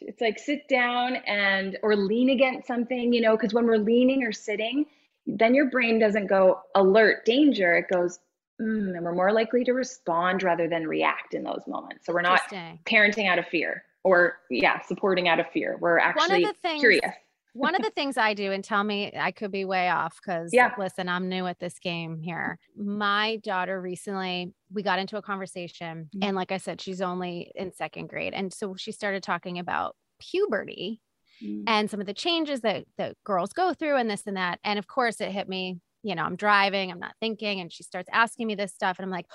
It's 0.01 0.21
like 0.21 0.39
sit 0.39 0.69
down 0.69 1.17
and 1.27 1.79
or 1.83 1.95
lean 1.95 2.31
against 2.31 2.67
something, 2.67 3.13
you 3.13 3.21
know, 3.21 3.37
because 3.37 3.55
when 3.55 3.67
we're 3.67 3.79
leaning 3.79 4.25
or 4.25 4.33
sitting, 4.33 4.87
then 5.27 5.55
your 5.55 5.71
brain 5.71 5.99
doesn't 5.99 6.27
go 6.27 6.61
alert 6.75 7.25
danger. 7.25 7.77
It 7.77 7.87
goes, 7.93 8.19
mm, 8.61 8.97
and 8.97 9.05
we're 9.05 9.15
more 9.15 9.33
likely 9.33 9.65
to 9.65 9.73
respond 9.73 10.43
rather 10.43 10.69
than 10.69 10.89
react 10.89 11.35
in 11.35 11.45
those 11.45 11.63
moments. 11.69 12.07
So 12.07 12.13
we're 12.13 12.23
not 12.23 12.41
parenting 12.87 13.29
out 13.29 13.39
of 13.39 13.47
fear 13.47 13.85
or 14.05 14.39
yeah, 14.51 14.81
supporting 14.81 15.29
out 15.29 15.39
of 15.39 15.47
fear. 15.51 15.77
We're 15.79 15.99
actually 15.99 16.47
things, 16.63 16.81
curious 16.81 17.13
one 17.59 17.75
of 17.75 17.83
the 17.83 17.91
things 17.91 18.17
I 18.17 18.35
do, 18.35 18.53
and 18.53 18.63
tell 18.63 18.85
me 18.85 19.13
I 19.19 19.33
could 19.33 19.51
be 19.51 19.65
way 19.65 19.89
off 19.89 20.19
because 20.23 20.51
yeah. 20.53 20.73
listen, 20.79 21.09
I'm 21.09 21.29
new 21.29 21.47
at 21.47 21.59
this 21.59 21.79
game 21.79 22.21
here. 22.23 22.59
My 22.77 23.37
daughter 23.43 23.81
recently, 23.81 24.53
we 24.73 24.83
got 24.83 24.99
into 24.99 25.17
a 25.17 25.23
conversation, 25.23 26.09
mm-hmm. 26.15 26.23
and 26.23 26.37
like 26.37 26.53
I 26.53 26.59
said, 26.59 26.81
she's 26.81 27.01
only 27.01 27.51
in 27.55 27.73
second 27.73 28.09
grade. 28.09 28.35
And 28.35 28.53
so 28.53 28.75
she 28.77 28.93
started 28.93 29.23
talking 29.23 29.59
about 29.59 29.97
puberty 30.21 31.01
mm-hmm. 31.43 31.65
and 31.67 31.91
some 31.91 32.01
of 32.01 32.07
the 32.07 32.15
changes 32.15 32.61
that 32.61 32.85
that 32.97 33.17
girls 33.25 33.53
go 33.53 33.75
through 33.75 33.97
and 33.97 34.09
this 34.09 34.27
and 34.27 34.37
that. 34.37 34.61
And 34.65 34.79
of 34.79 34.87
course, 34.87 35.21
it 35.21 35.31
hit 35.31 35.49
me 35.49 35.79
you 36.03 36.15
know, 36.15 36.23
I'm 36.23 36.37
driving, 36.37 36.91
I'm 36.91 37.01
not 37.01 37.15
thinking. 37.21 37.61
And 37.61 37.73
she 37.73 37.83
starts 37.83 38.09
asking 38.13 38.47
me 38.47 38.55
this 38.55 38.73
stuff. 38.73 38.99
And 38.99 39.05
I'm 39.05 39.11
like, 39.11 39.27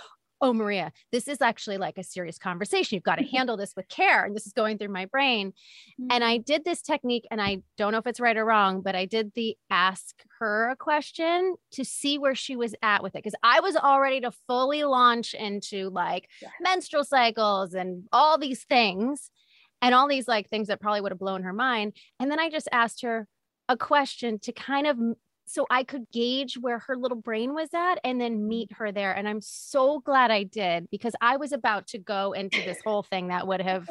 oh, 0.43 0.51
Maria, 0.51 0.91
this 1.13 1.29
is 1.29 1.41
actually 1.41 1.77
like 1.77 1.97
a 1.97 2.03
serious 2.03 2.38
conversation. 2.38 2.95
You've 2.95 3.03
got 3.03 3.15
to 3.15 3.23
handle 3.25 3.55
this 3.55 3.73
with 3.77 3.88
care. 3.88 4.25
And 4.25 4.35
this 4.35 4.45
is 4.45 4.51
going 4.51 4.77
through 4.77 4.89
my 4.89 5.05
brain. 5.05 5.53
And 6.12 6.21
I 6.21 6.35
mm-hmm. 6.35 6.43
did 6.43 6.65
this 6.65 6.81
technique, 6.81 7.25
and 7.31 7.41
I 7.41 7.59
don't 7.77 7.93
know 7.93 7.97
if 7.97 8.05
it's 8.05 8.19
right 8.19 8.35
or 8.35 8.43
wrong, 8.43 8.81
but 8.81 8.93
I 8.93 9.05
did 9.05 9.31
the 9.35 9.55
ask 9.69 10.13
her 10.39 10.69
a 10.69 10.75
question 10.75 11.55
to 11.71 11.85
see 11.85 12.17
where 12.17 12.35
she 12.35 12.57
was 12.57 12.75
at 12.81 13.01
with 13.01 13.15
it. 13.15 13.23
Cause 13.23 13.35
I 13.41 13.62
was 13.62 13.77
all 13.77 14.01
ready 14.01 14.19
to 14.19 14.31
fully 14.45 14.83
launch 14.83 15.33
into 15.33 15.89
like 15.89 16.27
menstrual 16.59 17.05
cycles 17.05 17.73
and 17.73 18.03
all 18.12 18.38
these 18.38 18.65
things 18.65 19.31
and 19.81 19.95
all 19.95 20.09
these 20.09 20.27
like 20.27 20.50
things 20.50 20.67
that 20.67 20.81
probably 20.81 21.00
would 21.00 21.13
have 21.13 21.19
blown 21.19 21.43
her 21.43 21.53
mind. 21.53 21.95
And 22.19 22.29
then 22.29 22.39
I 22.39 22.50
just 22.50 22.67
asked 22.73 23.01
her 23.03 23.27
a 23.69 23.77
question 23.77 24.39
to 24.39 24.51
kind 24.51 24.88
of 24.88 24.97
so 25.53 25.67
I 25.69 25.83
could 25.83 26.10
gauge 26.12 26.57
where 26.57 26.79
her 26.79 26.98
little 26.98 27.22
brain 27.22 27.53
was 27.53 27.69
at 27.75 28.00
and 28.03 28.19
then 28.19 28.48
meet 28.48 28.72
mm. 28.72 28.77
her 28.77 28.91
there. 28.91 29.12
And 29.15 29.27
I'm 29.27 29.41
so 29.41 30.00
glad 30.00 30.31
I 30.31 30.43
did 30.43 30.89
because 30.89 31.13
I 31.22 31.38
was 31.38 31.51
about 31.51 31.88
to 31.88 32.00
go 32.00 32.31
into 32.31 32.60
this 32.63 32.79
whole 32.83 33.03
thing 33.03 33.27
that 33.27 33.45
would 33.45 33.62
have 33.62 33.88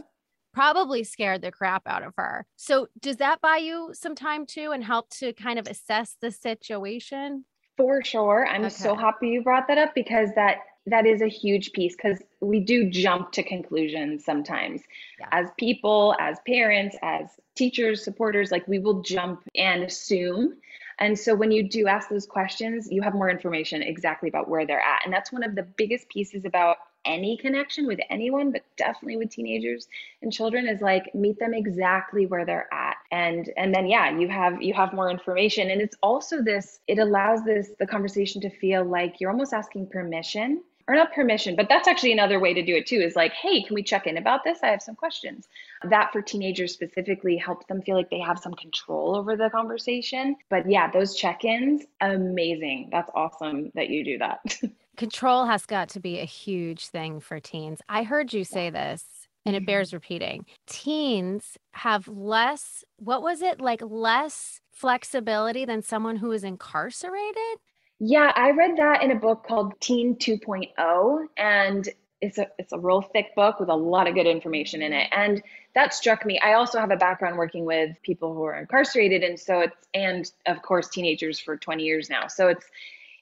probably 0.53 1.05
scared 1.05 1.41
the 1.41 1.53
crap 1.53 1.83
out 1.87 2.03
of 2.03 2.15
her. 2.17 2.45
So, 2.57 2.89
does 3.01 3.17
that 3.19 3.41
buy 3.41 3.59
you 3.59 3.91
some 3.93 4.15
time 4.15 4.45
too 4.45 4.73
and 4.73 4.83
help 4.83 5.09
to 5.19 5.33
kind 5.33 5.59
of 5.59 5.69
assess 5.69 6.17
the 6.21 6.33
situation? 6.33 7.45
For 7.77 8.03
sure. 8.03 8.47
I'm 8.47 8.63
okay. 8.63 8.71
so 8.71 8.95
happy 8.95 9.29
you 9.29 9.43
brought 9.43 9.69
that 9.69 9.79
up 9.79 9.95
because 9.95 10.31
that 10.35 10.59
that 10.87 11.07
is 11.07 11.23
a 11.23 11.29
huge 11.29 11.73
piece 11.73 11.95
because 11.95 12.21
we 12.41 12.59
do 12.59 12.91
jump 12.91 13.31
to 13.33 13.43
conclusions 13.43 14.25
sometimes 14.25 14.83
yeah. 15.21 15.29
as 15.31 15.49
people, 15.57 16.17
as 16.19 16.39
parents, 16.45 16.97
as 17.03 17.29
teachers, 17.55 18.03
supporters, 18.03 18.51
like 18.51 18.67
we 18.67 18.81
will 18.81 19.01
jump 19.03 19.45
and 19.55 19.85
assume. 19.85 20.57
And 21.03 21.19
so 21.19 21.35
when 21.35 21.51
you 21.51 21.69
do 21.69 21.89
ask 21.89 22.09
those 22.09 22.27
questions, 22.27 22.87
you 22.89 23.03
have 23.03 23.13
more 23.13 23.29
information 23.29 23.83
exactly 23.83 24.29
about 24.29 24.49
where 24.49 24.65
they're 24.65 24.81
at. 24.81 25.05
And 25.05 25.13
that's 25.13 25.33
one 25.33 25.43
of 25.43 25.57
the 25.57 25.65
biggest 25.65 26.09
pieces 26.09 26.45
about 26.45 26.77
any 27.05 27.37
connection 27.37 27.89
with 27.89 27.99
anyone, 28.09 28.53
but 28.53 28.63
definitely 28.77 29.17
with 29.17 29.31
teenagers 29.31 29.89
and 30.23 30.33
children 30.33 30.69
is 30.69 30.81
like 30.81 31.13
meet 31.13 31.41
them 31.41 31.55
exactly 31.55 32.27
where 32.27 32.47
they're 32.47 32.73
at. 32.73 32.99
And 33.11 33.51
and 33.57 33.75
then 33.75 33.89
yeah, 33.89 34.17
you 34.17 34.29
have 34.29 34.63
you 34.63 34.75
have 34.75 34.93
more 34.93 35.11
information. 35.11 35.73
And 35.73 35.81
it's 35.83 35.97
also 36.05 36.41
this, 36.41 36.79
it 36.87 37.01
allows 37.01 37.45
this 37.45 37.73
the 37.81 37.87
conversation 37.87 38.41
to 38.43 38.49
feel 38.49 38.85
like 38.85 39.21
you're 39.21 39.33
almost 39.33 39.53
asking 39.53 39.89
permission 39.89 40.63
or 40.89 40.95
not 40.95 41.13
permission, 41.13 41.57
but 41.57 41.69
that's 41.69 41.89
actually 41.89 42.13
another 42.13 42.41
way 42.41 42.55
to 42.55 42.63
do 42.63 42.75
it 42.75 42.87
too 42.87 42.97
is 42.97 43.17
like, 43.17 43.33
hey, 43.33 43.63
can 43.63 43.75
we 43.75 43.83
check 43.83 44.07
in 44.07 44.17
about 44.17 44.45
this? 44.45 44.59
I 44.63 44.69
have 44.69 44.83
some 44.83 44.95
questions. 44.95 45.49
That 45.89 46.13
for 46.13 46.23
teenagers 46.23 46.73
specifically 46.73 47.37
helps 47.37 47.67
them 47.67 47.83
feel 47.83 47.97
like 47.97 48.11
they 48.11 48.21
have 48.21 48.39
some 48.39 48.55
control 48.55 49.17
over 49.17 49.37
the 49.37 49.51
conversation. 49.51 50.37
But 50.51 50.71
yeah, 50.71 50.91
those 50.91 51.15
check 51.15 51.45
ins, 51.45 51.85
amazing. 52.01 52.89
That's 52.93 53.11
awesome 53.15 53.71
that 53.75 53.89
you 53.89 54.05
do 54.05 54.19
that. 54.19 54.41
Control 54.97 55.47
has 55.47 55.65
got 55.65 55.89
to 55.91 56.01
be 56.01 56.19
a 56.19 56.27
huge 56.27 56.87
thing 56.87 57.19
for 57.21 57.41
teens. 57.41 57.81
I 57.89 58.03
heard 58.03 58.33
you 58.33 58.45
say 58.45 58.69
this 58.69 59.05
and 59.45 59.57
it 59.57 59.61
mm-hmm. 59.61 59.67
bears 59.67 59.95
repeating. 59.95 60.45
Teens 60.67 61.57
have 61.73 62.07
less, 62.09 62.85
what 62.97 63.23
was 63.23 63.43
it, 63.43 63.61
like 63.61 63.81
less 63.83 64.61
flexibility 64.71 65.65
than 65.65 65.83
someone 65.83 66.17
who 66.17 66.31
is 66.33 66.45
incarcerated? 66.45 67.59
Yeah, 68.05 68.33
I 68.35 68.51
read 68.51 68.79
that 68.79 69.05
in 69.05 69.13
a 69.13 69.15
book 69.15 69.47
called 69.47 69.81
Teen 69.81 70.17
2.0 70.17 71.27
and 71.37 71.89
it's 72.21 72.37
a 72.37 72.49
it's 72.59 72.73
a 72.73 72.79
real 72.79 73.01
thick 73.01 73.33
book 73.37 73.61
with 73.61 73.69
a 73.69 73.77
lot 73.77 74.09
of 74.09 74.15
good 74.15 74.27
information 74.27 74.83
in 74.83 74.93
it. 74.93 75.07
And 75.13 75.41
that 75.77 75.95
struck 75.95 76.27
me. 76.27 76.37
I 76.41 76.55
also 76.55 76.81
have 76.81 76.91
a 76.91 76.97
background 76.97 77.39
working 77.39 77.65
with 77.65 77.97
people 78.03 78.35
who 78.35 78.43
are 78.43 78.59
incarcerated 78.59 79.23
and 79.23 79.39
so 79.39 79.61
it's 79.61 79.77
and 79.95 80.29
of 80.47 80.63
course 80.63 80.89
teenagers 80.89 81.39
for 81.39 81.57
20 81.57 81.85
years 81.85 82.11
now. 82.11 82.27
So 82.27 82.49
it's 82.49 82.67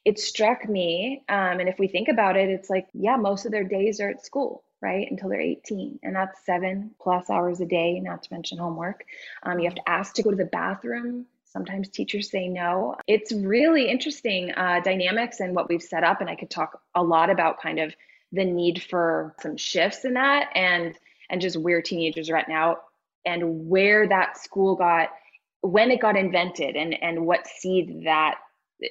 it 0.07 0.19
struck 0.19 0.67
me 0.67 1.25
um, 1.29 1.61
and 1.61 1.69
if 1.69 1.79
we 1.79 1.87
think 1.87 2.09
about 2.09 2.39
it 2.39 2.49
it's 2.49 2.71
like 2.71 2.87
yeah 2.95 3.17
most 3.17 3.45
of 3.45 3.53
their 3.53 3.65
days 3.65 4.01
are 4.01 4.09
at 4.09 4.25
school 4.25 4.65
right 4.81 5.11
until 5.11 5.29
they're 5.29 5.41
18 5.41 6.01
and 6.03 6.15
that's 6.15 6.45
seven 6.45 6.91
plus 7.01 7.31
hours 7.31 7.61
a 7.61 7.67
day 7.67 8.01
not 8.01 8.23
to 8.23 8.33
mention 8.33 8.59
homework 8.59 9.05
um, 9.43 9.59
you 9.59 9.65
have 9.65 9.75
to 9.75 9.89
ask 9.89 10.15
to 10.15 10.23
go 10.23 10.31
to 10.31 10.37
the 10.37 10.45
bathroom 10.45 11.27
Sometimes 11.53 11.89
teachers 11.89 12.31
say 12.31 12.49
no. 12.49 12.95
It's 13.09 13.33
really 13.33 13.91
interesting 13.91 14.53
uh, 14.53 14.81
dynamics 14.85 15.41
and 15.41 15.53
what 15.53 15.69
we've 15.69 15.83
set 15.83 16.05
up. 16.05 16.21
And 16.21 16.31
I 16.31 16.37
could 16.37 16.49
talk 16.49 16.81
a 16.95 17.03
lot 17.03 17.29
about 17.29 17.61
kind 17.61 17.81
of 17.81 17.93
the 18.31 18.45
need 18.45 18.85
for 18.85 19.35
some 19.41 19.57
shifts 19.57 20.05
in 20.05 20.15
that 20.15 20.51
and 20.55 20.97
and 21.29 21.41
just 21.41 21.57
where 21.57 21.83
teenagers 21.83 22.31
are 22.31 22.37
at 22.37 22.49
now 22.49 22.79
and 23.25 23.69
where 23.69 24.09
that 24.09 24.39
school 24.39 24.77
got 24.77 25.11
when 25.63 25.91
it 25.91 26.01
got 26.01 26.17
invented 26.17 26.77
and 26.77 26.95
and 27.03 27.27
what 27.27 27.49
seed 27.49 28.05
that 28.05 28.39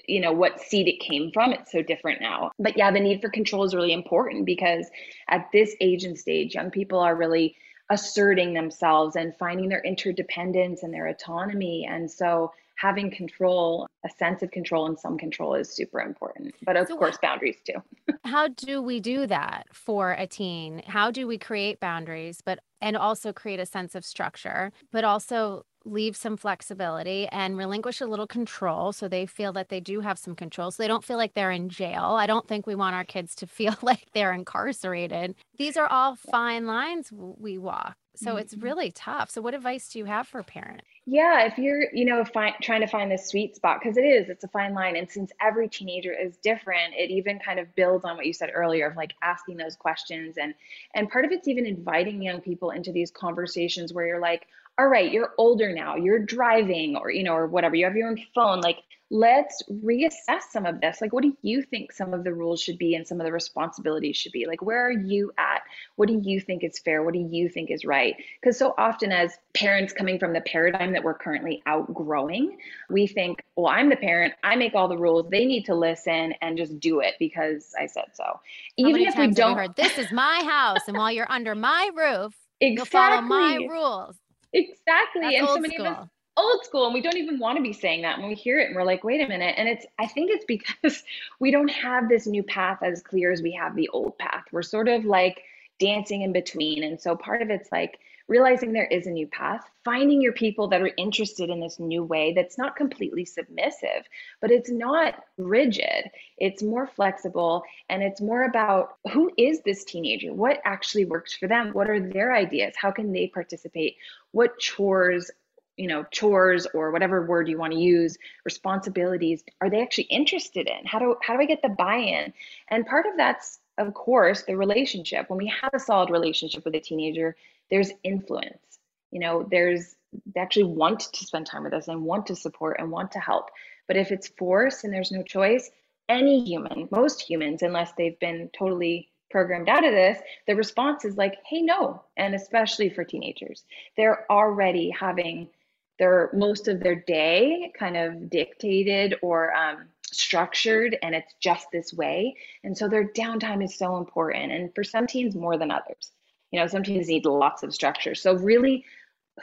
you 0.07 0.19
know 0.19 0.31
what 0.31 0.59
seed 0.59 0.87
it 0.87 0.99
came 0.99 1.31
from 1.31 1.51
it's 1.51 1.71
so 1.71 1.81
different 1.81 2.21
now 2.21 2.51
but 2.59 2.77
yeah 2.77 2.91
the 2.91 2.99
need 2.99 3.21
for 3.21 3.29
control 3.29 3.63
is 3.63 3.73
really 3.73 3.93
important 3.93 4.45
because 4.45 4.87
at 5.29 5.47
this 5.51 5.75
age 5.81 6.03
and 6.03 6.17
stage 6.17 6.53
young 6.53 6.69
people 6.69 6.99
are 6.99 7.15
really 7.15 7.55
asserting 7.89 8.53
themselves 8.53 9.15
and 9.15 9.35
finding 9.37 9.69
their 9.69 9.81
interdependence 9.81 10.83
and 10.83 10.93
their 10.93 11.07
autonomy. 11.07 11.87
And 11.89 12.09
so 12.09 12.51
having 12.75 13.11
control, 13.11 13.87
a 14.05 14.09
sense 14.09 14.41
of 14.41 14.51
control 14.51 14.85
and 14.85 14.97
some 14.97 15.17
control 15.17 15.55
is 15.55 15.69
super 15.69 15.99
important. 15.99 16.53
But 16.63 16.77
of 16.77 16.87
so 16.87 16.97
course, 16.97 17.17
boundaries 17.21 17.57
too. 17.65 18.13
how 18.23 18.47
do 18.47 18.81
we 18.81 18.99
do 18.99 19.25
that 19.27 19.65
for 19.73 20.11
a 20.11 20.27
teen? 20.27 20.83
How 20.87 21.11
do 21.11 21.27
we 21.27 21.37
create 21.37 21.79
boundaries, 21.79 22.41
but 22.45 22.59
and 22.79 22.95
also 22.95 23.33
create 23.33 23.59
a 23.59 23.65
sense 23.65 23.95
of 23.95 24.05
structure, 24.05 24.71
but 24.91 25.03
also 25.03 25.65
leave 25.89 26.15
some 26.15 26.37
flexibility 26.37 27.27
and 27.27 27.57
relinquish 27.57 28.01
a 28.01 28.05
little 28.05 28.27
control 28.27 28.93
so 28.93 29.07
they 29.07 29.25
feel 29.25 29.51
that 29.53 29.69
they 29.69 29.79
do 29.79 30.01
have 30.01 30.17
some 30.17 30.35
control 30.35 30.71
so 30.71 30.81
they 30.81 30.87
don't 30.87 31.03
feel 31.03 31.17
like 31.17 31.33
they're 31.33 31.51
in 31.51 31.69
jail. 31.69 32.15
I 32.17 32.27
don't 32.27 32.47
think 32.47 32.67
we 32.67 32.75
want 32.75 32.95
our 32.95 33.03
kids 33.03 33.35
to 33.35 33.47
feel 33.59 33.75
like 33.81 34.07
they're 34.13 34.33
incarcerated. 34.33 35.35
These 35.57 35.77
are 35.77 35.87
all 35.87 36.15
fine 36.15 36.65
lines 36.65 37.11
we 37.11 37.57
walk. 37.57 37.95
So 38.15 38.35
it's 38.35 38.53
mm-hmm. 38.53 38.65
really 38.65 38.91
tough. 38.91 39.29
So 39.29 39.41
what 39.41 39.53
advice 39.53 39.87
do 39.89 39.99
you 39.99 40.05
have 40.05 40.27
for 40.27 40.43
parents? 40.43 40.83
Yeah, 41.05 41.45
if 41.45 41.57
you're, 41.57 41.85
you 41.93 42.05
know, 42.05 42.25
fi- 42.25 42.55
trying 42.61 42.81
to 42.81 42.87
find 42.87 43.09
this 43.09 43.29
sweet 43.29 43.55
spot 43.55 43.79
because 43.81 43.97
it 43.97 44.03
is, 44.03 44.29
it's 44.29 44.43
a 44.43 44.47
fine 44.49 44.73
line 44.73 44.95
and 44.97 45.09
since 45.09 45.31
every 45.41 45.69
teenager 45.69 46.13
is 46.13 46.35
different, 46.37 46.93
it 46.97 47.09
even 47.11 47.39
kind 47.39 47.59
of 47.59 47.73
builds 47.75 48.03
on 48.03 48.17
what 48.17 48.25
you 48.25 48.33
said 48.33 48.51
earlier 48.53 48.87
of 48.87 48.97
like 48.97 49.13
asking 49.21 49.57
those 49.57 49.75
questions 49.75 50.37
and 50.37 50.53
and 50.93 51.09
part 51.09 51.25
of 51.25 51.31
it's 51.31 51.47
even 51.47 51.65
inviting 51.65 52.21
young 52.21 52.41
people 52.41 52.71
into 52.71 52.91
these 52.91 53.09
conversations 53.09 53.93
where 53.93 54.05
you're 54.05 54.19
like, 54.19 54.47
all 54.79 54.87
right, 54.87 55.11
you're 55.11 55.33
older 55.37 55.73
now, 55.73 55.97
you're 55.97 56.19
driving 56.19 56.95
or, 56.95 57.11
you 57.11 57.21
know, 57.21 57.33
or 57.33 57.47
whatever, 57.47 57.75
you 57.75 57.83
have 57.83 57.97
your 57.97 58.07
own 58.07 58.17
phone. 58.33 58.61
Like, 58.61 58.77
let's 59.11 59.61
reassess 59.83 60.43
some 60.51 60.65
of 60.65 60.79
this. 60.79 61.01
Like, 61.01 61.11
what 61.11 61.21
do 61.21 61.35
you 61.41 61.61
think 61.63 61.91
some 61.91 62.13
of 62.13 62.23
the 62.23 62.33
rules 62.33 62.61
should 62.61 62.77
be 62.77 62.95
and 62.95 63.05
some 63.05 63.19
of 63.19 63.25
the 63.25 63.31
responsibilities 63.33 64.15
should 64.15 64.31
be? 64.31 64.45
Like, 64.45 64.61
where 64.61 64.87
are 64.87 64.91
you 64.91 65.33
at? 65.37 65.63
What 65.97 66.07
do 66.07 66.21
you 66.23 66.39
think 66.39 66.63
is 66.63 66.79
fair? 66.79 67.03
What 67.03 67.13
do 67.13 67.19
you 67.19 67.49
think 67.49 67.71
is 67.71 67.83
right? 67.83 68.15
Because 68.39 68.57
so 68.57 68.73
often, 68.77 69.11
as 69.11 69.37
parents 69.53 69.91
coming 69.91 70.17
from 70.17 70.31
the 70.31 70.39
paradigm 70.41 70.93
that 70.93 71.03
we're 71.03 71.13
currently 71.13 71.61
outgrowing, 71.65 72.57
we 72.89 73.05
think, 73.05 73.43
well, 73.57 73.67
I'm 73.67 73.89
the 73.89 73.97
parent, 73.97 74.33
I 74.45 74.55
make 74.55 74.75
all 74.75 74.87
the 74.87 74.97
rules, 74.97 75.29
they 75.29 75.45
need 75.45 75.65
to 75.65 75.75
listen 75.75 76.35
and 76.41 76.55
just 76.55 76.79
do 76.79 77.01
it 77.01 77.15
because 77.19 77.73
I 77.77 77.87
said 77.87 78.11
so. 78.13 78.39
Even 78.77 79.01
if 79.01 79.17
we 79.17 79.27
don't, 79.31 79.57
heard, 79.57 79.75
this 79.75 79.97
is 79.97 80.09
my 80.13 80.41
house, 80.45 80.87
and 80.87 80.95
while 80.95 81.11
you're 81.11 81.29
under 81.29 81.53
my 81.53 81.89
roof, 81.93 82.33
exactly. 82.61 82.75
you'll 82.75 82.85
follow 82.85 83.21
my 83.23 83.55
rules. 83.69 84.15
Exactly. 84.53 85.21
That's 85.21 85.35
and 85.35 85.47
so 85.47 85.59
many 85.59 85.75
school. 85.75 85.87
of 85.87 85.97
us 85.97 86.07
old 86.39 86.63
school 86.63 86.85
and 86.85 86.93
we 86.93 87.01
don't 87.01 87.17
even 87.17 87.37
want 87.37 87.57
to 87.57 87.61
be 87.61 87.73
saying 87.73 88.01
that 88.01 88.17
when 88.17 88.29
we 88.29 88.35
hear 88.35 88.59
it 88.59 88.67
and 88.67 88.75
we're 88.75 88.83
like 88.83 89.03
wait 89.03 89.21
a 89.21 89.27
minute 89.27 89.55
and 89.57 89.67
it's 89.67 89.85
i 89.99 90.07
think 90.07 90.31
it's 90.31 90.45
because 90.45 91.03
we 91.39 91.51
don't 91.51 91.69
have 91.69 92.07
this 92.07 92.25
new 92.25 92.43
path 92.43 92.79
as 92.81 93.01
clear 93.01 93.31
as 93.31 93.41
we 93.41 93.51
have 93.51 93.75
the 93.75 93.89
old 93.89 94.17
path 94.17 94.45
we're 94.51 94.61
sort 94.61 94.87
of 94.87 95.03
like 95.03 95.43
dancing 95.79 96.21
in 96.21 96.31
between 96.31 96.83
and 96.83 96.99
so 96.99 97.15
part 97.15 97.41
of 97.41 97.49
it's 97.49 97.71
like 97.71 97.99
realizing 98.29 98.71
there 98.71 98.85
is 98.85 99.07
a 99.07 99.11
new 99.11 99.27
path, 99.27 99.67
finding 99.83 100.21
your 100.21 100.31
people 100.31 100.67
that 100.67 100.81
are 100.81 100.91
interested 100.97 101.49
in 101.49 101.59
this 101.59 101.79
new 101.79 102.03
way 102.03 102.31
that's 102.31 102.59
not 102.59 102.75
completely 102.75 103.25
submissive, 103.25 104.07
but 104.39 104.51
it's 104.51 104.69
not 104.69 105.15
rigid. 105.37 106.09
It's 106.37 106.61
more 106.61 106.85
flexible 106.85 107.63
and 107.89 108.03
it's 108.03 108.21
more 108.21 108.43
about 108.43 108.97
who 109.11 109.31
is 109.37 109.61
this 109.63 109.83
teenager? 109.83 110.31
What 110.31 110.61
actually 110.63 111.05
works 111.05 111.33
for 111.33 111.47
them? 111.47 111.71
What 111.73 111.89
are 111.89 111.99
their 111.99 112.33
ideas? 112.33 112.75
How 112.79 112.91
can 112.91 113.11
they 113.11 113.27
participate? 113.27 113.97
What 114.31 114.59
chores 114.59 115.31
you 115.77 115.87
know 115.87 116.03
chores 116.11 116.67
or 116.73 116.91
whatever 116.91 117.25
word 117.25 117.47
you 117.47 117.57
want 117.57 117.71
to 117.71 117.79
use 117.79 118.17
responsibilities 118.43 119.43
are 119.61 119.69
they 119.69 119.81
actually 119.81 120.03
interested 120.05 120.67
in 120.67 120.85
how 120.85 120.99
do 120.99 121.15
how 121.21 121.33
do 121.33 121.41
i 121.41 121.45
get 121.45 121.61
the 121.61 121.69
buy-in 121.69 122.33
and 122.67 122.85
part 122.85 123.05
of 123.05 123.13
that's 123.15 123.59
of 123.77 123.93
course 123.93 124.41
the 124.41 124.57
relationship 124.57 125.29
when 125.29 125.37
we 125.37 125.47
have 125.47 125.73
a 125.73 125.79
solid 125.79 126.09
relationship 126.09 126.65
with 126.65 126.75
a 126.75 126.81
teenager 126.81 127.33
there's 127.69 127.91
influence. 128.03 128.79
You 129.11 129.19
know, 129.19 129.47
there's 129.49 129.95
they 130.33 130.41
actually 130.41 130.65
want 130.65 131.01
to 131.01 131.25
spend 131.25 131.45
time 131.45 131.63
with 131.63 131.73
us 131.73 131.87
and 131.87 132.03
want 132.03 132.27
to 132.27 132.35
support 132.35 132.77
and 132.79 132.91
want 132.91 133.11
to 133.11 133.19
help. 133.19 133.49
But 133.87 133.97
if 133.97 134.11
it's 134.11 134.27
forced 134.27 134.83
and 134.83 134.93
there's 134.93 135.11
no 135.11 135.21
choice, 135.23 135.69
any 136.07 136.43
human, 136.43 136.87
most 136.91 137.21
humans, 137.21 137.61
unless 137.61 137.91
they've 137.93 138.19
been 138.19 138.49
totally 138.57 139.09
programmed 139.29 139.69
out 139.69 139.85
of 139.85 139.91
this, 139.91 140.19
the 140.47 140.55
response 140.55 141.05
is 141.05 141.17
like, 141.17 141.37
hey, 141.45 141.61
no. 141.61 142.03
And 142.17 142.35
especially 142.35 142.89
for 142.89 143.03
teenagers, 143.03 143.63
they're 143.95 144.25
already 144.31 144.89
having 144.89 145.49
their 145.97 146.29
most 146.33 146.67
of 146.67 146.79
their 146.79 146.95
day 146.95 147.71
kind 147.77 147.97
of 147.97 148.29
dictated 148.29 149.15
or 149.21 149.53
um, 149.53 149.87
structured 150.03 150.97
and 151.03 151.13
it's 151.13 151.33
just 151.39 151.67
this 151.71 151.93
way. 151.93 152.35
And 152.63 152.77
so 152.77 152.87
their 152.87 153.07
downtime 153.09 153.63
is 153.63 153.77
so 153.77 153.97
important. 153.97 154.51
And 154.51 154.73
for 154.73 154.83
some 154.83 155.07
teens, 155.07 155.35
more 155.35 155.57
than 155.57 155.71
others. 155.71 156.11
You 156.51 156.59
know, 156.59 156.67
some 156.67 156.83
teens 156.83 157.07
need 157.07 157.25
lots 157.25 157.61
of 157.61 157.73
structure. 157.73 158.15
So 158.15 158.35
really, 158.35 158.85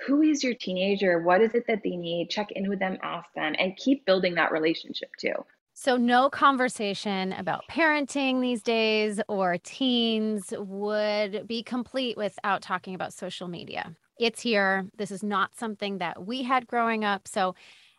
who 0.06 0.22
is 0.22 0.42
your 0.42 0.54
teenager? 0.54 1.20
What 1.20 1.40
is 1.40 1.54
it 1.54 1.66
that 1.68 1.82
they 1.84 1.96
need? 1.96 2.30
Check 2.30 2.52
in 2.52 2.68
with 2.68 2.78
them, 2.78 2.98
ask 3.02 3.32
them, 3.34 3.54
and 3.58 3.76
keep 3.76 4.04
building 4.04 4.34
that 4.34 4.52
relationship 4.52 5.10
too. 5.18 5.34
So, 5.78 5.98
no 5.98 6.30
conversation 6.30 7.34
about 7.34 7.64
parenting 7.70 8.40
these 8.40 8.62
days 8.62 9.20
or 9.28 9.58
teens 9.58 10.54
would 10.56 11.46
be 11.46 11.62
complete 11.62 12.16
without 12.16 12.62
talking 12.62 12.94
about 12.94 13.12
social 13.12 13.46
media. 13.46 13.94
It's 14.18 14.40
here. 14.40 14.86
This 14.96 15.10
is 15.10 15.22
not 15.22 15.54
something 15.54 15.98
that 15.98 16.24
we 16.24 16.42
had 16.42 16.66
growing 16.66 17.04
up. 17.04 17.28
So, 17.28 17.54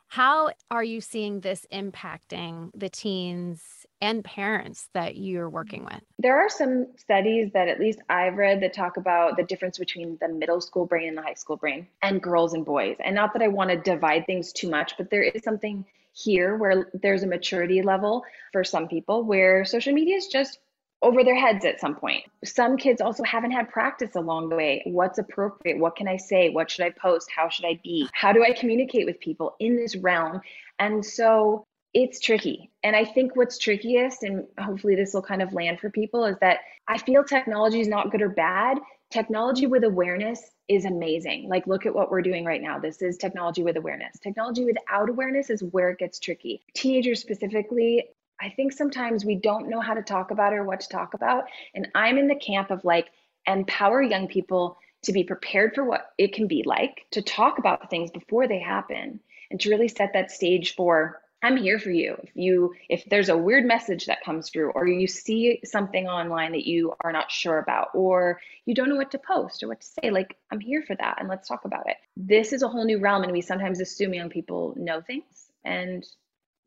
how 0.08 0.50
are 0.72 0.84
you 0.84 1.02
seeing 1.02 1.42
this 1.42 1.68
impacting 1.72 2.72
the 2.74 2.90
teens 2.90 3.86
and 4.02 4.24
parents 4.24 4.90
that 4.96 5.16
you're 5.16 5.50
working 5.50 5.86
with? 5.86 6.02
There 6.18 6.36
are 6.36 6.50
some 6.50 6.88
studies 6.96 7.52
that 7.54 7.68
at 7.68 7.80
least 7.80 8.00
I've 8.10 8.38
read 8.38 8.60
that 8.64 8.74
talk 8.74 8.98
about 8.98 9.38
the 9.38 9.44
difference 9.44 9.78
between 9.78 10.18
the 10.20 10.30
middle 10.30 10.62
school 10.62 10.88
brain 10.88 11.10
and 11.10 11.18
the 11.18 11.22
high 11.22 11.36
school 11.36 11.58
brain 11.58 11.86
and 12.02 12.24
girls 12.24 12.56
and 12.56 12.66
boys. 12.66 12.98
And 13.06 13.14
not 13.14 13.34
that 13.34 13.44
I 13.44 13.50
want 13.50 13.70
to 13.70 13.78
divide 13.78 14.26
things 14.26 14.52
too 14.52 14.68
much, 14.68 14.98
but 14.98 15.12
there 15.12 15.22
is 15.22 15.44
something 15.44 15.86
here 16.18 16.56
where 16.56 16.88
there's 16.94 17.24
a 17.24 17.28
maturity 17.28 17.82
level 17.82 18.24
for 18.52 18.64
some 18.64 18.88
people 18.88 19.24
where 19.24 19.64
social 19.66 19.94
media 19.94 20.16
is 20.16 20.28
just 20.28 20.60
over 21.04 21.24
their 21.24 21.36
heads 21.36 21.64
at 21.64 21.80
some 21.80 21.96
point. 21.96 22.24
Some 22.44 22.76
kids 22.76 23.02
also 23.02 23.24
haven't 23.24 23.52
had 23.52 23.70
practice 23.70 24.16
along 24.16 24.50
the 24.50 24.56
way. 24.56 24.82
What's 24.86 25.20
appropriate? 25.20 25.78
What 25.78 25.96
can 25.96 26.08
I 26.08 26.18
say? 26.18 26.50
What 26.50 26.72
should 26.72 26.86
I 26.86 26.90
post? 26.90 27.30
How 27.30 27.50
should 27.50 27.66
I 27.66 27.80
be? 27.84 28.10
How 28.14 28.34
do 28.34 28.44
I 28.44 28.52
communicate 28.52 29.06
with 29.06 29.20
people 29.20 29.56
in 29.60 29.76
this 29.76 29.96
realm? 29.96 30.42
And 30.80 31.06
so 31.06 31.66
it's 31.94 32.20
tricky. 32.20 32.72
And 32.84 32.96
I 32.96 33.06
think 33.06 33.36
what's 33.36 33.60
trickiest, 33.60 34.24
and 34.24 34.46
hopefully 34.60 34.96
this 34.96 35.14
will 35.14 35.22
kind 35.22 35.44
of 35.44 35.54
land 35.54 35.80
for 35.80 35.92
people, 35.92 36.26
is 36.26 36.38
that 36.42 36.60
I 36.88 36.98
feel 36.98 37.24
technology 37.24 37.80
is 37.80 37.88
not 37.88 38.12
good 38.12 38.24
or 38.24 38.30
bad. 38.30 38.80
Technology 39.10 39.68
with 39.68 39.84
awareness 39.84 40.42
is 40.68 40.86
amazing. 40.86 41.48
Like, 41.48 41.66
look 41.66 41.86
at 41.86 41.96
what 41.96 42.12
we're 42.12 42.22
doing 42.22 42.44
right 42.44 42.62
now. 42.62 42.78
This 42.78 43.02
is 43.02 43.18
technology 43.18 43.64
with 43.64 43.78
awareness. 43.78 44.20
Technology 44.20 44.66
without 44.66 45.10
awareness 45.10 45.50
is 45.50 45.64
where 45.64 45.92
it 45.92 46.00
gets 46.00 46.20
tricky. 46.20 46.62
Teenagers 46.74 47.22
specifically, 47.22 48.10
I 48.40 48.50
think 48.50 48.74
sometimes 48.74 49.24
we 49.24 49.36
don't 49.36 49.70
know 49.70 49.80
how 49.80 49.94
to 49.94 50.02
talk 50.02 50.32
about 50.32 50.52
it 50.54 50.58
or 50.58 50.66
what 50.66 50.82
to 50.82 50.90
talk 50.90 51.14
about. 51.14 51.46
And 51.74 51.88
I'm 51.96 52.18
in 52.18 52.28
the 52.28 52.36
camp 52.36 52.70
of 52.70 52.84
like, 52.84 53.08
empower 53.48 54.02
young 54.02 54.28
people 54.28 54.78
to 55.04 55.14
be 55.14 55.24
prepared 55.24 55.74
for 55.74 55.86
what 55.86 56.12
it 56.18 56.34
can 56.34 56.48
be 56.48 56.64
like, 56.66 57.06
to 57.12 57.22
talk 57.22 57.60
about 57.60 57.90
things 57.90 58.12
before 58.12 58.46
they 58.48 58.60
happen, 58.60 59.22
and 59.50 59.60
to 59.62 59.70
really 59.70 59.88
set 59.88 60.12
that 60.14 60.32
stage 60.32 60.76
for 60.76 61.22
I'm 61.44 61.58
here 61.58 61.78
for 61.78 61.92
you. 61.92 62.18
If 62.24 62.32
you 62.34 62.74
if 62.90 63.06
there's 63.06 63.30
a 63.30 63.38
weird 63.38 63.66
message 63.66 64.08
that 64.08 64.24
comes 64.24 64.50
through 64.50 64.72
or 64.72 64.88
you 64.88 65.08
see 65.08 65.60
something 65.64 66.08
online 66.08 66.54
that 66.54 66.66
you 66.66 66.94
are 67.02 67.12
not 67.12 67.32
sure 67.32 67.60
about 67.60 67.90
or 67.94 68.42
you 68.66 68.74
don't 68.74 68.90
know 68.90 68.96
what 68.96 69.12
to 69.12 69.20
post 69.20 69.62
or 69.62 69.68
what 69.68 69.82
to 69.82 69.88
say, 69.88 70.10
like 70.10 70.36
I'm 70.52 70.60
here 70.60 70.82
for 70.82 70.96
that 70.96 71.18
and 71.20 71.30
let's 71.30 71.48
talk 71.48 71.66
about 71.66 71.88
it. 71.88 71.98
This 72.16 72.54
is 72.54 72.64
a 72.64 72.68
whole 72.68 72.86
new 72.86 72.98
realm 72.98 73.24
and 73.24 73.32
we 73.32 73.42
sometimes 73.42 73.80
assume 73.80 74.14
young 74.14 74.30
people 74.30 74.74
know 74.78 75.02
things 75.02 75.52
and 75.64 76.04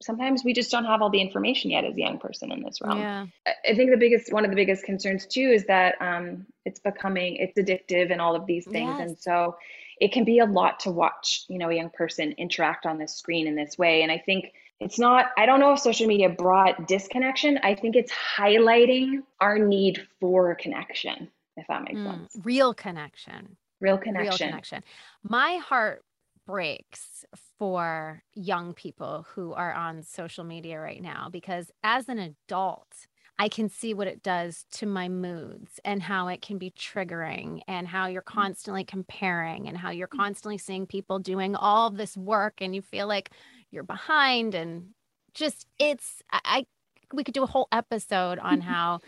sometimes 0.02 0.44
we 0.44 0.52
just 0.52 0.70
don't 0.70 0.84
have 0.84 1.02
all 1.02 1.10
the 1.10 1.20
information 1.20 1.70
yet 1.70 1.84
as 1.84 1.94
a 1.94 2.00
young 2.00 2.18
person 2.18 2.50
in 2.52 2.62
this 2.62 2.80
realm. 2.80 2.98
Yeah. 2.98 3.26
I 3.46 3.74
think 3.74 3.90
the 3.90 3.96
biggest 3.96 4.32
one 4.32 4.44
of 4.44 4.50
the 4.50 4.56
biggest 4.56 4.84
concerns 4.84 5.26
too 5.26 5.50
is 5.52 5.64
that 5.66 5.96
um, 6.00 6.46
it's 6.64 6.80
becoming 6.80 7.36
it's 7.36 7.58
addictive 7.58 8.10
and 8.10 8.20
all 8.20 8.34
of 8.34 8.46
these 8.46 8.64
things, 8.64 8.96
yes. 8.98 9.08
and 9.08 9.18
so 9.18 9.56
it 10.00 10.12
can 10.12 10.25
be 10.25 10.38
a 10.38 10.47
lot 10.47 10.80
to 10.80 10.90
watch. 10.90 11.45
You 11.49 11.59
know, 11.59 11.69
a 11.69 11.75
young 11.75 11.90
person 11.90 12.33
interact 12.33 12.87
on 12.87 12.99
this 12.99 13.14
screen 13.14 13.47
in 13.47 13.54
this 13.54 13.76
way, 13.78 14.02
and 14.02 14.11
I 14.11 14.19
think 14.19 14.52
it's 14.80 14.99
not. 14.99 15.26
I 15.37 15.47
don't 15.47 15.61
know 15.61 15.75
if 15.75 15.80
social 15.80 16.07
media 16.07 16.30
brought 16.30 16.88
disconnection. 16.88 17.61
I 17.62 17.75
think 17.75 17.97
it's 17.97 18.12
highlighting 18.12 19.23
our 19.38 19.59
need 19.59 20.07
for 20.19 20.54
connection. 20.54 21.28
If 21.57 21.66
that 21.69 21.85
makes 21.85 22.00
mm, 22.00 22.11
sense. 22.11 22.37
Real 22.42 22.73
connection. 22.73 23.57
Real 23.80 23.99
connection. 23.99 24.28
Real 24.28 24.38
connection. 24.38 24.83
My 25.23 25.57
heart 25.57 26.02
breaks 26.47 27.25
for 27.59 28.23
young 28.35 28.73
people 28.73 29.26
who 29.35 29.52
are 29.52 29.73
on 29.73 30.02
social 30.02 30.45
media 30.45 30.80
right 30.80 31.02
now 31.02 31.28
because 31.30 31.71
as 31.85 32.09
an 32.09 32.19
adult, 32.19 33.07
I 33.40 33.49
can 33.49 33.70
see 33.70 33.94
what 33.94 34.06
it 34.06 34.23
does 34.23 34.66
to 34.73 34.85
my 34.85 35.09
moods 35.09 35.80
and 35.82 36.02
how 36.02 36.28
it 36.28 36.42
can 36.42 36.59
be 36.59 36.73
triggering 36.73 37.62
and 37.66 37.88
how 37.88 38.06
you're 38.06 38.20
mm. 38.20 38.26
constantly 38.26 38.85
comparing 38.85 39.66
and 39.66 39.78
how 39.78 39.88
you're 39.88 40.09
mm. 40.09 40.18
constantly 40.18 40.59
seeing 40.59 40.87
people 40.87 41.18
doing 41.18 41.56
all 41.56 41.88
this 41.88 42.18
work 42.18 42.61
and 42.61 42.75
you 42.75 42.82
feel 42.82 43.06
like 43.06 43.30
you're 43.70 43.82
behind 43.82 44.54
and 44.54 44.88
just 45.32 45.66
it's 45.78 46.23
I 46.30 46.66
we 47.14 47.25
could 47.25 47.32
do 47.32 47.42
a 47.42 47.47
whole 47.47 47.68
episode 47.73 48.38
on 48.38 48.61
how 48.73 49.00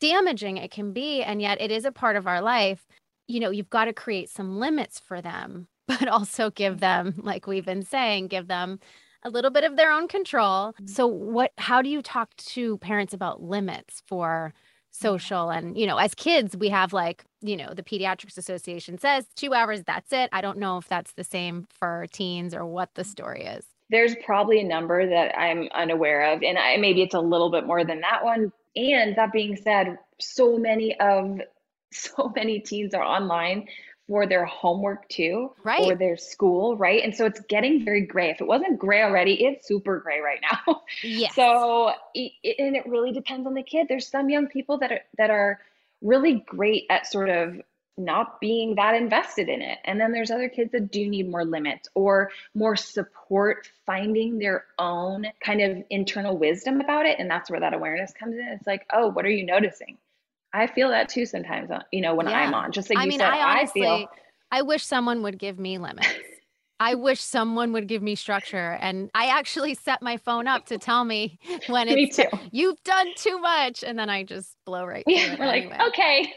damaging 0.00 0.56
it 0.56 0.72
can 0.72 0.92
be 0.92 1.22
and 1.22 1.40
yet 1.40 1.60
it 1.60 1.70
is 1.70 1.84
a 1.84 1.92
part 1.92 2.16
of 2.16 2.26
our 2.26 2.40
life. 2.40 2.84
You 3.28 3.38
know, 3.38 3.50
you've 3.50 3.70
got 3.70 3.84
to 3.84 3.92
create 3.92 4.28
some 4.28 4.58
limits 4.58 4.98
for 4.98 5.22
them 5.22 5.68
but 5.86 6.08
also 6.08 6.50
give 6.50 6.80
them, 6.80 7.14
like 7.22 7.46
we've 7.46 7.64
been 7.64 7.84
saying, 7.84 8.26
give 8.26 8.48
them 8.48 8.80
a 9.22 9.30
little 9.30 9.50
bit 9.50 9.64
of 9.64 9.76
their 9.76 9.90
own 9.90 10.08
control. 10.08 10.72
Mm-hmm. 10.72 10.86
So 10.86 11.06
what 11.06 11.52
how 11.58 11.82
do 11.82 11.88
you 11.88 12.02
talk 12.02 12.34
to 12.36 12.78
parents 12.78 13.12
about 13.12 13.42
limits 13.42 14.02
for 14.06 14.52
social? 14.90 15.50
And 15.50 15.76
you 15.76 15.86
know 15.86 15.98
as 15.98 16.14
kids 16.14 16.56
we 16.56 16.68
have 16.68 16.92
like 16.92 17.24
you 17.40 17.56
know 17.56 17.72
the 17.74 17.82
pediatrics 17.82 18.38
association 18.38 18.98
says 18.98 19.26
2 19.36 19.54
hours 19.54 19.82
that's 19.84 20.12
it. 20.12 20.28
I 20.32 20.40
don't 20.40 20.58
know 20.58 20.78
if 20.78 20.88
that's 20.88 21.12
the 21.12 21.24
same 21.24 21.66
for 21.70 22.06
teens 22.12 22.54
or 22.54 22.64
what 22.64 22.94
the 22.94 23.04
story 23.04 23.44
is. 23.44 23.64
There's 23.90 24.14
probably 24.24 24.60
a 24.60 24.64
number 24.64 25.08
that 25.08 25.36
i'm 25.38 25.68
unaware 25.74 26.32
of 26.32 26.42
and 26.42 26.58
I, 26.58 26.76
maybe 26.76 27.02
it's 27.02 27.14
a 27.14 27.20
little 27.20 27.50
bit 27.50 27.66
more 27.66 27.84
than 27.84 28.00
that 28.00 28.24
one. 28.24 28.52
And 28.76 29.16
that 29.16 29.32
being 29.32 29.56
said 29.56 29.98
so 30.20 30.58
many 30.58 30.98
of 31.00 31.40
so 31.92 32.32
many 32.36 32.60
teens 32.60 32.94
are 32.94 33.02
online 33.02 33.66
for 34.08 34.26
their 34.26 34.46
homework 34.46 35.08
too, 35.08 35.52
right? 35.62 35.84
Or 35.84 35.94
their 35.94 36.16
school, 36.16 36.76
right? 36.76 37.02
And 37.04 37.14
so 37.14 37.26
it's 37.26 37.40
getting 37.40 37.84
very 37.84 38.06
gray. 38.06 38.30
If 38.30 38.40
it 38.40 38.46
wasn't 38.46 38.78
gray 38.78 39.02
already, 39.02 39.44
it's 39.44 39.68
super 39.68 40.00
gray 40.00 40.20
right 40.20 40.40
now. 40.50 40.82
Yes. 41.02 41.34
So, 41.34 41.92
it, 42.14 42.32
and 42.58 42.74
it 42.74 42.86
really 42.86 43.12
depends 43.12 43.46
on 43.46 43.54
the 43.54 43.62
kid. 43.62 43.86
There's 43.88 44.08
some 44.08 44.30
young 44.30 44.48
people 44.48 44.78
that 44.78 44.90
are 44.90 45.00
that 45.18 45.30
are 45.30 45.60
really 46.00 46.42
great 46.46 46.86
at 46.90 47.06
sort 47.06 47.28
of 47.28 47.60
not 47.98 48.40
being 48.40 48.76
that 48.76 48.94
invested 48.94 49.48
in 49.48 49.60
it. 49.60 49.78
And 49.84 50.00
then 50.00 50.12
there's 50.12 50.30
other 50.30 50.48
kids 50.48 50.72
that 50.72 50.90
do 50.90 51.08
need 51.08 51.28
more 51.28 51.44
limits 51.44 51.88
or 51.94 52.30
more 52.54 52.76
support 52.76 53.68
finding 53.86 54.38
their 54.38 54.64
own 54.78 55.26
kind 55.44 55.60
of 55.60 55.84
internal 55.90 56.36
wisdom 56.36 56.80
about 56.80 57.06
it. 57.06 57.18
And 57.18 57.28
that's 57.28 57.50
where 57.50 57.60
that 57.60 57.74
awareness 57.74 58.12
comes 58.12 58.36
in. 58.36 58.48
It's 58.48 58.66
like, 58.66 58.86
oh, 58.92 59.08
what 59.08 59.26
are 59.26 59.30
you 59.30 59.44
noticing? 59.44 59.98
I 60.52 60.66
feel 60.66 60.88
that 60.90 61.08
too 61.08 61.26
sometimes, 61.26 61.70
uh, 61.70 61.82
you 61.92 62.00
know, 62.00 62.14
when 62.14 62.28
yeah. 62.28 62.38
I'm 62.40 62.54
on. 62.54 62.72
Just 62.72 62.90
like 62.90 62.98
I 62.98 63.04
you 63.04 63.10
mean, 63.10 63.18
said, 63.18 63.28
I, 63.28 63.58
honestly, 63.58 63.82
I 63.82 63.98
feel. 63.98 64.08
I 64.50 64.62
wish 64.62 64.84
someone 64.84 65.22
would 65.22 65.38
give 65.38 65.58
me 65.58 65.78
limits. 65.78 66.08
I 66.80 66.94
wish 66.94 67.20
someone 67.20 67.72
would 67.72 67.88
give 67.88 68.02
me 68.02 68.14
structure. 68.14 68.78
And 68.80 69.10
I 69.14 69.26
actually 69.26 69.74
set 69.74 70.00
my 70.00 70.16
phone 70.16 70.46
up 70.46 70.66
to 70.66 70.78
tell 70.78 71.04
me 71.04 71.38
when 71.66 71.88
it's 71.88 72.20
you've 72.52 72.82
done 72.84 73.08
too 73.16 73.38
much. 73.40 73.82
And 73.82 73.98
then 73.98 74.08
I 74.08 74.22
just 74.22 74.56
blow 74.64 74.84
right 74.84 75.04
yeah, 75.06 75.36
We're 75.38 75.44
anyway. 75.44 75.76
like, 75.76 75.88
okay. 75.88 76.32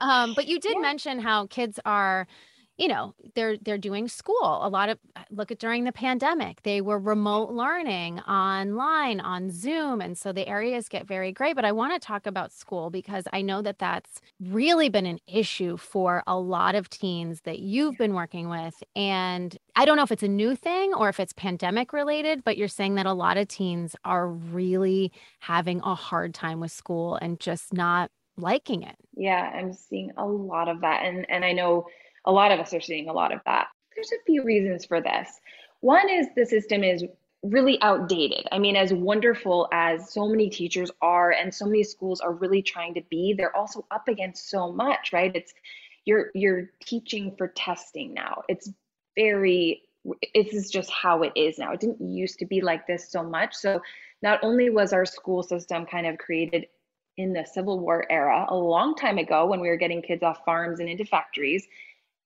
um, 0.00 0.34
but 0.34 0.46
you 0.46 0.60
did 0.60 0.72
yeah. 0.76 0.82
mention 0.82 1.18
how 1.18 1.46
kids 1.46 1.80
are 1.84 2.26
you 2.78 2.88
know 2.88 3.14
they're 3.34 3.58
they're 3.58 3.78
doing 3.78 4.08
school. 4.08 4.60
A 4.62 4.68
lot 4.68 4.88
of 4.88 4.98
uh, 5.16 5.22
look 5.30 5.50
at 5.50 5.58
during 5.58 5.84
the 5.84 5.92
pandemic 5.92 6.62
they 6.62 6.80
were 6.80 6.98
remote 6.98 7.50
learning 7.50 8.20
online 8.20 9.20
on 9.20 9.50
zoom 9.50 10.00
and 10.00 10.16
so 10.16 10.32
the 10.32 10.46
areas 10.48 10.88
get 10.88 11.06
very 11.06 11.32
gray 11.32 11.52
but 11.52 11.64
i 11.64 11.72
want 11.72 11.92
to 11.92 11.98
talk 11.98 12.26
about 12.26 12.52
school 12.52 12.90
because 12.90 13.24
i 13.32 13.40
know 13.40 13.60
that 13.62 13.78
that's 13.78 14.20
really 14.40 14.88
been 14.88 15.06
an 15.06 15.18
issue 15.26 15.76
for 15.76 16.22
a 16.26 16.38
lot 16.38 16.74
of 16.74 16.88
teens 16.88 17.42
that 17.42 17.58
you've 17.58 17.96
been 17.98 18.14
working 18.14 18.48
with 18.48 18.82
and 18.96 19.58
i 19.76 19.84
don't 19.84 19.96
know 19.96 20.02
if 20.02 20.12
it's 20.12 20.22
a 20.22 20.28
new 20.28 20.54
thing 20.54 20.94
or 20.94 21.08
if 21.08 21.20
it's 21.20 21.32
pandemic 21.32 21.92
related 21.92 22.44
but 22.44 22.56
you're 22.56 22.68
saying 22.68 22.94
that 22.94 23.06
a 23.06 23.12
lot 23.12 23.36
of 23.36 23.48
teens 23.48 23.96
are 24.04 24.28
really 24.28 25.12
having 25.40 25.80
a 25.84 25.94
hard 25.94 26.32
time 26.34 26.60
with 26.60 26.70
school 26.70 27.16
and 27.16 27.40
just 27.40 27.72
not 27.72 28.10
liking 28.36 28.82
it. 28.82 28.94
Yeah 29.16 29.50
i'm 29.54 29.72
seeing 29.72 30.12
a 30.16 30.24
lot 30.26 30.68
of 30.68 30.80
that 30.82 31.04
and 31.04 31.26
and 31.28 31.44
i 31.44 31.52
know 31.52 31.86
a 32.28 32.32
lot 32.32 32.52
of 32.52 32.60
us 32.60 32.72
are 32.74 32.80
seeing 32.80 33.08
a 33.08 33.12
lot 33.12 33.32
of 33.32 33.40
that. 33.46 33.68
There's 33.94 34.12
a 34.12 34.22
few 34.26 34.44
reasons 34.44 34.84
for 34.84 35.00
this. 35.00 35.28
One 35.80 36.08
is 36.08 36.28
the 36.36 36.46
system 36.46 36.84
is 36.84 37.04
really 37.42 37.80
outdated. 37.82 38.46
I 38.52 38.58
mean, 38.58 38.76
as 38.76 38.92
wonderful 38.92 39.68
as 39.72 40.12
so 40.12 40.28
many 40.28 40.50
teachers 40.50 40.90
are 41.00 41.32
and 41.32 41.52
so 41.52 41.64
many 41.64 41.82
schools 41.82 42.20
are 42.20 42.32
really 42.32 42.62
trying 42.62 42.94
to 42.94 43.02
be, 43.10 43.34
they're 43.36 43.56
also 43.56 43.86
up 43.90 44.08
against 44.08 44.50
so 44.50 44.70
much, 44.70 45.12
right? 45.12 45.34
It's 45.34 45.54
you're 46.04 46.30
you're 46.34 46.70
teaching 46.84 47.34
for 47.36 47.48
testing 47.48 48.14
now. 48.14 48.42
It's 48.48 48.70
very 49.16 49.82
this 50.34 50.52
is 50.52 50.70
just 50.70 50.90
how 50.90 51.22
it 51.22 51.32
is 51.34 51.58
now. 51.58 51.72
It 51.72 51.80
didn't 51.80 52.00
used 52.00 52.38
to 52.38 52.46
be 52.46 52.60
like 52.60 52.86
this 52.86 53.10
so 53.10 53.22
much. 53.22 53.54
So 53.54 53.80
not 54.22 54.40
only 54.42 54.70
was 54.70 54.92
our 54.92 55.06
school 55.06 55.42
system 55.42 55.86
kind 55.86 56.06
of 56.06 56.18
created 56.18 56.66
in 57.16 57.32
the 57.32 57.44
Civil 57.44 57.80
War 57.80 58.04
era 58.10 58.46
a 58.48 58.56
long 58.56 58.94
time 58.94 59.18
ago 59.18 59.46
when 59.46 59.60
we 59.60 59.68
were 59.68 59.76
getting 59.76 60.02
kids 60.02 60.22
off 60.22 60.44
farms 60.44 60.80
and 60.80 60.88
into 60.88 61.04
factories 61.04 61.66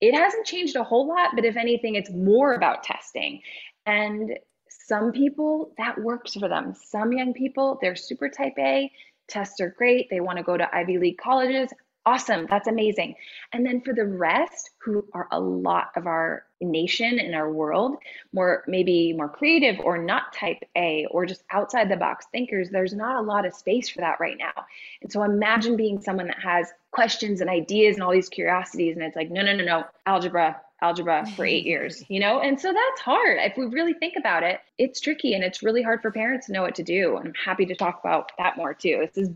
it 0.03 0.15
hasn't 0.15 0.45
changed 0.45 0.75
a 0.75 0.83
whole 0.83 1.07
lot, 1.07 1.31
but 1.37 1.45
if 1.45 1.57
anything, 1.57 1.95
it's 1.95 2.11
more 2.11 2.55
about 2.55 2.83
testing. 2.83 3.41
And 3.87 4.37
some 4.69 5.12
people, 5.12 5.73
that 5.79 5.97
works 5.97 6.35
for 6.35 6.49
them. 6.49 6.75
Some 6.75 7.12
young 7.12 7.33
people, 7.33 7.79
they're 7.81 7.95
super 7.95 8.29
type 8.29 8.55
A, 8.59 8.91
tests 9.29 9.61
are 9.61 9.71
great, 9.79 10.09
they 10.11 10.19
want 10.19 10.38
to 10.38 10.45
go 10.45 10.57
to 10.57 10.69
Ivy 10.75 10.99
League 10.99 11.19
colleges. 11.19 11.71
Awesome, 12.05 12.47
that's 12.51 12.67
amazing. 12.67 13.15
And 13.53 13.65
then 13.65 13.81
for 13.81 13.95
the 13.95 14.05
rest, 14.05 14.71
who 14.79 15.07
are 15.12 15.29
a 15.31 15.38
lot 15.38 15.93
of 15.95 16.09
our 16.09 16.45
nation 16.61 17.21
and 17.21 17.33
our 17.33 17.51
world, 17.51 17.97
more 18.33 18.65
maybe 18.67 19.12
more 19.12 19.29
creative 19.29 19.79
or 19.79 19.99
not 19.99 20.33
type 20.33 20.65
A 20.77 21.07
or 21.12 21.27
just 21.27 21.45
outside 21.53 21.88
the 21.88 21.97
box 21.97 22.27
thinkers, 22.33 22.71
there's 22.71 22.93
not 22.93 23.17
a 23.17 23.21
lot 23.21 23.47
of 23.47 23.55
space 23.55 23.88
for 23.88 24.01
that 24.01 24.19
right 24.19 24.37
now. 24.37 24.65
And 25.01 25.12
so 25.12 25.23
imagine 25.23 25.77
being 25.77 26.01
someone 26.01 26.27
that 26.27 26.41
has 26.43 26.73
questions 26.91 27.41
and 27.41 27.49
ideas 27.49 27.95
and 27.95 28.03
all 28.03 28.11
these 28.11 28.29
curiosities, 28.29 28.97
and 28.97 29.05
it's 29.05 29.15
like, 29.15 29.31
no, 29.31 29.43
no, 29.43 29.55
no, 29.55 29.65
no, 29.65 29.85
algebra, 30.05 30.61
algebra 30.81 31.25
for 31.37 31.47
eight 31.47 31.65
years, 31.73 32.03
you 32.09 32.19
know? 32.19 32.41
And 32.41 32.61
so 32.61 32.73
that's 32.73 33.01
hard. 33.01 33.38
If 33.41 33.57
we 33.57 33.67
really 33.67 33.95
think 33.95 34.15
about 34.19 34.43
it, 34.43 34.59
it's 34.77 35.01
tricky 35.01 35.35
and 35.35 35.45
it's 35.45 35.62
really 35.62 35.83
hard 35.83 36.03
for 36.03 36.11
parents 36.11 36.47
to 36.47 36.53
know 36.53 36.62
what 36.62 36.75
to 36.75 36.83
do. 36.83 37.17
And 37.17 37.29
I'm 37.29 37.35
happy 37.35 37.67
to 37.67 37.77
talk 37.77 38.01
about 38.03 38.33
that 38.38 38.57
more 38.57 38.75
too. 38.75 39.07
This 39.15 39.29
is 39.29 39.35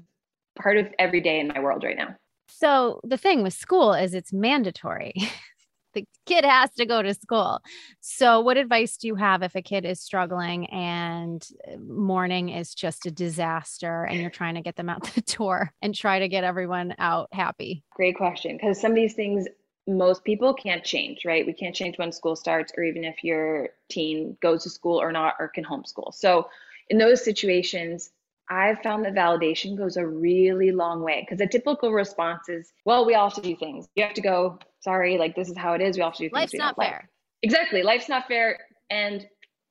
part 0.57 0.79
of 0.79 0.89
every 0.99 1.21
day 1.21 1.39
in 1.39 1.47
my 1.47 1.61
world 1.61 1.85
right 1.85 1.97
now. 1.97 2.17
So 2.59 3.01
the 3.05 3.19
thing 3.19 3.43
with 3.43 3.53
school 3.53 3.93
is 3.93 4.15
it's 4.15 4.33
mandatory. 4.33 5.13
the 5.95 6.07
kid 6.25 6.45
has 6.45 6.73
to 6.75 6.87
go 6.87 7.03
to 7.03 7.13
school. 7.13 7.61
So, 8.01 8.41
what 8.41 8.57
advice 8.57 8.97
do 8.97 9.09
you 9.09 9.15
have 9.17 9.43
if 9.43 9.55
a 9.55 9.61
kid 9.61 9.85
is 9.85 10.01
struggling 10.01 10.67
and 10.67 11.47
uh, 11.71 11.77
morning 11.79 12.49
is 12.49 12.75
just 12.75 13.05
a 13.05 13.11
disaster 13.11 14.05
and 14.05 14.21
you're 14.21 14.31
trying 14.31 14.55
to 14.55 14.63
get 14.63 14.77
them 14.77 14.89
out 14.89 15.05
the 15.15 15.21
door 15.21 15.73
and 15.83 15.95
try 15.95 16.19
to 16.19 16.29
get 16.29 16.45
everyone 16.45 16.95
out 16.99 17.29
happy? 17.33 17.85
Great 17.95 18.17
question. 18.17 18.57
Because 18.57 18.81
some 18.81 18.93
of 18.93 18.97
these 18.97 19.15
things 19.15 19.47
most 19.87 20.25
people 20.25 20.55
can't 20.55 20.83
change, 20.83 21.27
right? 21.27 21.47
We 21.47 21.53
can't 21.53 21.75
change 21.75 21.99
when 21.99 22.11
school 22.11 22.37
starts 22.37 22.73
or 22.77 22.85
even 22.85 23.05
if 23.05 23.23
your 23.23 23.69
teen 23.91 24.37
goes 24.41 24.63
to 24.63 24.71
school 24.71 25.01
or 25.01 25.13
not 25.13 25.35
or 25.39 25.49
can 25.49 25.65
homeschool. 25.65 26.15
So, 26.15 26.49
in 26.89 26.97
those 26.97 27.23
situations, 27.23 28.13
I've 28.49 28.81
found 28.83 29.05
that 29.05 29.15
validation 29.15 29.77
goes 29.77 29.97
a 29.97 30.07
really 30.07 30.71
long 30.71 31.03
way 31.03 31.23
because 31.23 31.39
the 31.39 31.49
typical 31.49 31.93
response 31.93 32.49
is, 32.49 32.73
well, 32.85 33.05
we 33.05 33.15
all 33.15 33.29
have 33.29 33.35
to 33.37 33.41
do 33.43 33.57
things. 33.57 33.89
You 33.97 34.05
have 34.05 34.15
to 34.15 34.21
go, 34.21 34.59
sorry, 34.81 35.19
like 35.19 35.35
this 35.35 35.49
is 35.49 35.57
how 35.57 35.73
it 35.75 35.81
is. 35.81 35.97
We 35.97 36.03
all 36.03 36.11
have 36.11 36.17
to 36.19 36.25
do 36.25 36.31
things. 36.31 36.41
Life's 36.41 36.55
not 36.55 36.77
fair. 36.77 37.01
Like. 37.03 37.11
Exactly. 37.43 37.83
Life's 37.83 38.09
not 38.09 38.29
fair. 38.29 38.59
And 38.89 39.27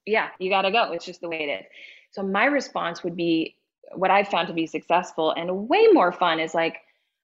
yeah, 0.06 0.30
you 0.40 0.50
got 0.50 0.64
to 0.64 0.72
go. 0.72 0.92
It's 0.92 1.06
just 1.06 1.22
the 1.22 1.30
way 1.30 1.44
it 1.44 1.62
is. 1.62 1.66
So 2.12 2.24
my 2.24 2.46
response 2.46 3.04
would 3.04 3.16
be 3.16 3.56
what 3.94 4.12
I've 4.12 4.28
found 4.28 4.48
to 4.50 4.54
be 4.54 4.68
successful 4.68 5.32
and 5.32 5.70
way 5.70 5.88
more 5.94 6.12
fun 6.12 6.40
is 6.40 6.54
like, 6.54 6.78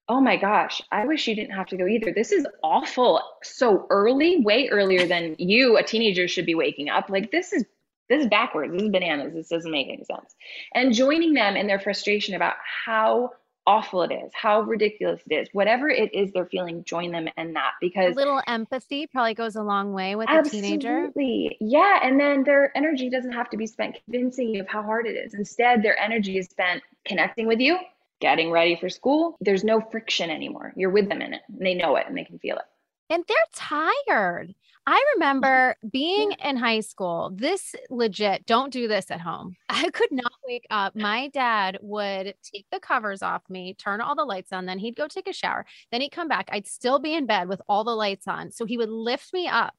oh 0.09 0.19
my 0.19 0.35
gosh, 0.35 0.81
I 0.91 1.05
wish 1.05 1.27
you 1.27 1.35
didn't 1.35 1.55
have 1.55 1.67
to 1.67 1.77
go 1.77 1.87
either. 1.87 2.11
This 2.11 2.31
is 2.31 2.45
awful 2.63 3.21
so 3.43 3.87
early, 3.89 4.41
way 4.41 4.67
earlier 4.69 5.05
than 5.05 5.35
you, 5.37 5.77
a 5.77 5.83
teenager, 5.83 6.27
should 6.27 6.45
be 6.45 6.55
waking 6.55 6.89
up. 6.89 7.09
Like, 7.09 7.31
this 7.31 7.53
is 7.53 7.63
this 8.11 8.23
is 8.23 8.27
backwards. 8.27 8.73
This 8.73 8.83
is 8.83 8.89
bananas. 8.89 9.33
This 9.33 9.47
doesn't 9.47 9.71
make 9.71 9.87
any 9.87 10.03
sense. 10.03 10.35
And 10.75 10.93
joining 10.93 11.33
them 11.33 11.55
in 11.55 11.65
their 11.65 11.79
frustration 11.79 12.35
about 12.35 12.55
how 12.85 13.31
awful 13.65 14.01
it 14.01 14.11
is, 14.11 14.31
how 14.33 14.61
ridiculous 14.61 15.21
it 15.29 15.33
is, 15.33 15.47
whatever 15.53 15.87
it 15.87 16.13
is 16.13 16.31
they're 16.33 16.45
feeling, 16.45 16.83
join 16.83 17.11
them 17.11 17.29
in 17.37 17.53
that 17.53 17.71
because 17.79 18.13
a 18.15 18.17
little 18.17 18.41
empathy 18.47 19.07
probably 19.07 19.33
goes 19.33 19.55
a 19.55 19.63
long 19.63 19.93
way 19.93 20.15
with 20.15 20.29
a 20.29 20.43
teenager. 20.43 21.05
Absolutely. 21.05 21.57
Yeah. 21.61 21.99
And 22.03 22.19
then 22.19 22.43
their 22.43 22.75
energy 22.75 23.09
doesn't 23.09 23.31
have 23.31 23.49
to 23.51 23.57
be 23.57 23.67
spent 23.67 23.97
convincing 24.03 24.49
you 24.49 24.61
of 24.61 24.67
how 24.67 24.83
hard 24.83 25.07
it 25.07 25.11
is. 25.11 25.33
Instead, 25.33 25.81
their 25.81 25.97
energy 25.97 26.37
is 26.37 26.47
spent 26.47 26.83
connecting 27.05 27.47
with 27.47 27.59
you, 27.59 27.77
getting 28.19 28.51
ready 28.51 28.75
for 28.75 28.89
school. 28.89 29.37
There's 29.39 29.63
no 29.63 29.79
friction 29.79 30.29
anymore. 30.29 30.73
You're 30.75 30.89
with 30.89 31.07
them 31.07 31.21
in 31.21 31.33
it. 31.33 31.41
And 31.47 31.65
they 31.65 31.75
know 31.75 31.95
it 31.95 32.07
and 32.07 32.17
they 32.17 32.25
can 32.25 32.39
feel 32.39 32.57
it. 32.57 32.63
And 33.11 33.25
they're 33.27 33.37
tired. 33.53 34.55
I 34.87 34.93
mm-hmm. 34.93 35.19
remember 35.19 35.75
being 35.91 36.31
in 36.43 36.55
high 36.55 36.79
school. 36.79 37.31
This 37.35 37.75
legit, 37.89 38.45
don't 38.45 38.71
do 38.71 38.87
this 38.87 39.11
at 39.11 39.21
home. 39.21 39.55
I 39.69 39.89
could 39.89 40.11
not 40.11 40.31
wake 40.47 40.65
up. 40.69 40.95
My 40.95 41.27
dad 41.27 41.77
would 41.81 42.35
take 42.41 42.65
the 42.71 42.79
covers 42.79 43.21
off 43.21 43.43
me, 43.49 43.73
turn 43.73 44.01
all 44.01 44.15
the 44.15 44.23
lights 44.23 44.53
on, 44.53 44.65
then 44.65 44.79
he'd 44.79 44.95
go 44.95 45.07
take 45.07 45.27
a 45.27 45.33
shower. 45.33 45.65
Then 45.91 46.01
he'd 46.01 46.11
come 46.11 46.27
back. 46.27 46.49
I'd 46.51 46.67
still 46.67 46.99
be 46.99 47.13
in 47.13 47.25
bed 47.25 47.47
with 47.47 47.61
all 47.67 47.83
the 47.83 47.95
lights 47.95 48.27
on. 48.27 48.51
So 48.51 48.65
he 48.65 48.77
would 48.77 48.89
lift 48.89 49.33
me 49.33 49.47
up 49.47 49.73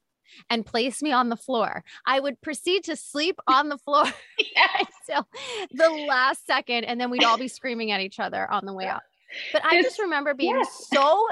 and 0.49 0.65
place 0.65 1.01
me 1.01 1.11
on 1.11 1.29
the 1.29 1.35
floor. 1.35 1.83
I 2.05 2.19
would 2.19 2.39
proceed 2.41 2.83
to 2.85 2.95
sleep 2.95 3.39
on 3.47 3.69
the 3.69 3.77
floor 3.79 4.05
until 5.07 5.27
the 5.71 5.89
last 6.07 6.45
second, 6.45 6.85
and 6.85 7.01
then 7.01 7.09
we'd 7.09 7.23
all 7.23 7.37
be 7.37 7.47
screaming 7.47 7.91
at 7.91 8.01
each 8.01 8.19
other 8.19 8.49
on 8.49 8.65
the 8.65 8.73
way 8.73 8.87
up. 8.87 9.03
But 9.51 9.65
I 9.65 9.81
just 9.81 9.99
remember 9.99 10.35
being 10.35 10.55
yes. 10.55 10.87
so 10.93 11.27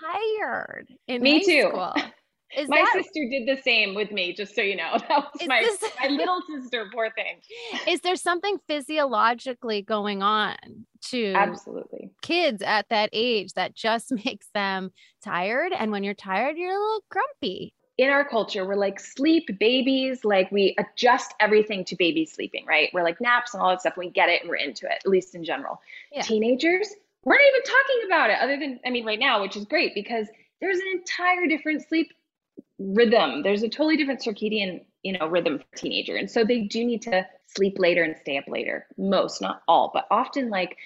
tired 0.00 0.88
in 1.06 1.22
me 1.22 1.44
too. 1.44 1.68
School. 1.70 1.92
Is 2.56 2.68
my 2.68 2.76
that, 2.76 2.92
sister 2.92 3.28
did 3.28 3.46
the 3.46 3.60
same 3.62 3.94
with 3.94 4.12
me, 4.12 4.32
just 4.32 4.54
so 4.54 4.62
you 4.62 4.76
know. 4.76 4.92
That 5.08 5.26
was 5.32 5.46
my, 5.46 5.60
this, 5.60 5.82
my 6.00 6.08
little 6.08 6.40
sister, 6.48 6.88
poor 6.92 7.10
thing. 7.10 7.40
Is 7.88 8.00
there 8.00 8.16
something 8.16 8.58
physiologically 8.68 9.82
going 9.82 10.22
on 10.22 10.56
to 11.06 11.32
absolutely 11.34 12.10
kids 12.22 12.62
at 12.62 12.88
that 12.90 13.10
age 13.12 13.52
that 13.54 13.74
just 13.74 14.12
makes 14.24 14.48
them 14.54 14.90
tired? 15.22 15.72
And 15.76 15.90
when 15.90 16.04
you're 16.04 16.14
tired, 16.14 16.56
you're 16.56 16.70
a 16.70 16.80
little 16.80 17.04
grumpy. 17.10 17.74
In 17.98 18.10
our 18.10 18.26
culture, 18.28 18.66
we're 18.66 18.76
like 18.76 19.00
sleep 19.00 19.48
babies, 19.58 20.24
like 20.24 20.52
we 20.52 20.76
adjust 20.78 21.34
everything 21.40 21.84
to 21.86 21.96
baby 21.96 22.26
sleeping, 22.26 22.64
right? 22.66 22.90
We're 22.92 23.02
like 23.02 23.20
naps 23.20 23.54
and 23.54 23.62
all 23.62 23.70
that 23.70 23.80
stuff. 23.80 23.96
We 23.96 24.10
get 24.10 24.28
it 24.28 24.42
and 24.42 24.50
we're 24.50 24.56
into 24.56 24.86
it, 24.86 24.98
at 25.04 25.10
least 25.10 25.34
in 25.34 25.42
general. 25.42 25.80
Yeah. 26.12 26.22
Teenagers, 26.22 26.88
we're 27.26 27.34
not 27.34 27.42
even 27.48 27.62
talking 27.62 28.06
about 28.06 28.30
it 28.30 28.38
other 28.40 28.56
than, 28.56 28.80
I 28.86 28.90
mean, 28.90 29.04
right 29.04 29.18
now, 29.18 29.42
which 29.42 29.56
is 29.56 29.64
great 29.64 29.94
because 29.94 30.28
there's 30.60 30.78
an 30.78 30.86
entire 30.94 31.48
different 31.48 31.86
sleep 31.86 32.12
rhythm. 32.78 33.42
There's 33.42 33.64
a 33.64 33.68
totally 33.68 33.96
different 33.96 34.20
circadian, 34.20 34.84
you 35.02 35.18
know, 35.18 35.26
rhythm 35.26 35.58
for 35.58 35.76
teenager. 35.76 36.14
And 36.14 36.30
so 36.30 36.44
they 36.44 36.60
do 36.60 36.84
need 36.84 37.02
to 37.02 37.26
sleep 37.48 37.78
later 37.78 38.04
and 38.04 38.16
stay 38.16 38.38
up 38.38 38.44
later. 38.46 38.86
Most, 38.96 39.42
not 39.42 39.62
all, 39.66 39.90
but 39.92 40.06
often 40.08 40.50
like 40.50 40.76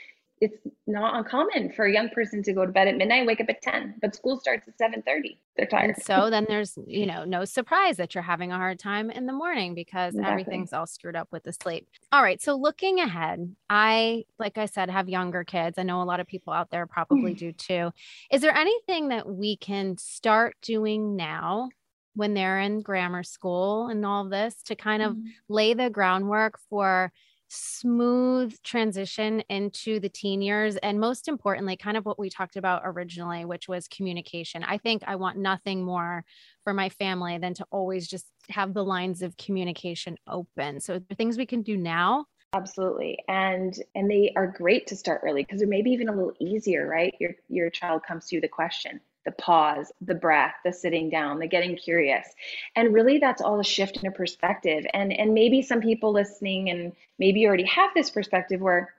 it's 0.40 0.56
not 0.86 1.14
uncommon 1.16 1.70
for 1.72 1.84
a 1.84 1.92
young 1.92 2.08
person 2.08 2.42
to 2.42 2.52
go 2.54 2.64
to 2.64 2.72
bed 2.72 2.88
at 2.88 2.96
midnight, 2.96 3.26
wake 3.26 3.40
up 3.40 3.48
at 3.50 3.60
10, 3.60 3.96
but 4.00 4.14
school 4.14 4.38
starts 4.40 4.66
at 4.66 4.78
7:30. 4.78 5.38
They're 5.56 5.66
tired. 5.66 5.94
And 5.94 6.02
so 6.02 6.30
then 6.30 6.46
there's, 6.48 6.78
you 6.86 7.04
know, 7.04 7.24
no 7.24 7.44
surprise 7.44 7.98
that 7.98 8.14
you're 8.14 8.22
having 8.22 8.50
a 8.50 8.56
hard 8.56 8.78
time 8.78 9.10
in 9.10 9.26
the 9.26 9.32
morning 9.32 9.74
because 9.74 10.14
exactly. 10.14 10.30
everything's 10.30 10.72
all 10.72 10.86
screwed 10.86 11.16
up 11.16 11.28
with 11.30 11.44
the 11.44 11.52
sleep. 11.52 11.86
All 12.10 12.22
right, 12.22 12.40
so 12.40 12.56
looking 12.56 13.00
ahead, 13.00 13.54
I 13.68 14.24
like 14.38 14.56
I 14.56 14.66
said 14.66 14.88
have 14.88 15.08
younger 15.08 15.44
kids. 15.44 15.78
I 15.78 15.82
know 15.82 16.00
a 16.00 16.04
lot 16.04 16.20
of 16.20 16.26
people 16.26 16.52
out 16.52 16.70
there 16.70 16.86
probably 16.86 17.34
do 17.34 17.52
too. 17.52 17.90
Is 18.32 18.40
there 18.40 18.56
anything 18.56 19.08
that 19.08 19.28
we 19.28 19.56
can 19.56 19.98
start 19.98 20.56
doing 20.62 21.16
now 21.16 21.68
when 22.14 22.34
they're 22.34 22.60
in 22.60 22.80
grammar 22.80 23.22
school 23.22 23.88
and 23.88 24.04
all 24.04 24.28
this 24.28 24.62
to 24.64 24.74
kind 24.74 25.02
of 25.02 25.12
mm-hmm. 25.12 25.28
lay 25.48 25.74
the 25.74 25.90
groundwork 25.90 26.58
for 26.68 27.12
smooth 27.50 28.56
transition 28.62 29.40
into 29.48 29.98
the 29.98 30.08
teen 30.08 30.40
years 30.40 30.76
and 30.76 31.00
most 31.00 31.26
importantly 31.26 31.76
kind 31.76 31.96
of 31.96 32.06
what 32.06 32.18
we 32.18 32.30
talked 32.30 32.56
about 32.56 32.82
originally 32.84 33.44
which 33.44 33.68
was 33.68 33.88
communication. 33.88 34.62
I 34.62 34.78
think 34.78 35.02
i 35.06 35.16
want 35.16 35.36
nothing 35.36 35.82
more 35.82 36.24
for 36.64 36.72
my 36.72 36.88
family 36.88 37.38
than 37.38 37.54
to 37.54 37.66
always 37.70 38.06
just 38.06 38.26
have 38.48 38.74
the 38.74 38.84
lines 38.84 39.22
of 39.22 39.36
communication 39.36 40.16
open. 40.26 40.80
So 40.80 41.00
things 41.16 41.36
we 41.36 41.46
can 41.46 41.62
do 41.62 41.76
now? 41.76 42.26
Absolutely. 42.52 43.18
And 43.28 43.74
and 43.94 44.10
they 44.10 44.32
are 44.36 44.46
great 44.46 44.86
to 44.88 44.96
start 44.96 45.22
early 45.24 45.42
because 45.42 45.60
they're 45.60 45.68
maybe 45.68 45.90
even 45.90 46.08
a 46.08 46.14
little 46.14 46.34
easier 46.40 46.86
right? 46.86 47.14
Your 47.20 47.32
your 47.48 47.70
child 47.70 48.02
comes 48.06 48.26
to 48.26 48.36
you 48.36 48.40
the 48.40 48.48
question 48.48 49.00
the 49.24 49.32
pause, 49.32 49.92
the 50.00 50.14
breath, 50.14 50.54
the 50.64 50.72
sitting 50.72 51.10
down, 51.10 51.38
the 51.38 51.46
getting 51.46 51.76
curious. 51.76 52.26
And 52.74 52.94
really 52.94 53.18
that's 53.18 53.42
all 53.42 53.60
a 53.60 53.64
shift 53.64 53.98
in 53.98 54.06
a 54.06 54.12
perspective. 54.12 54.86
And 54.94 55.12
and 55.12 55.34
maybe 55.34 55.62
some 55.62 55.80
people 55.80 56.12
listening 56.12 56.70
and 56.70 56.92
maybe 57.18 57.40
you 57.40 57.48
already 57.48 57.64
have 57.64 57.90
this 57.94 58.10
perspective 58.10 58.60
where 58.60 58.94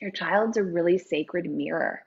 your 0.00 0.10
child's 0.10 0.56
a 0.56 0.62
really 0.62 0.98
sacred 0.98 1.50
mirror. 1.50 2.02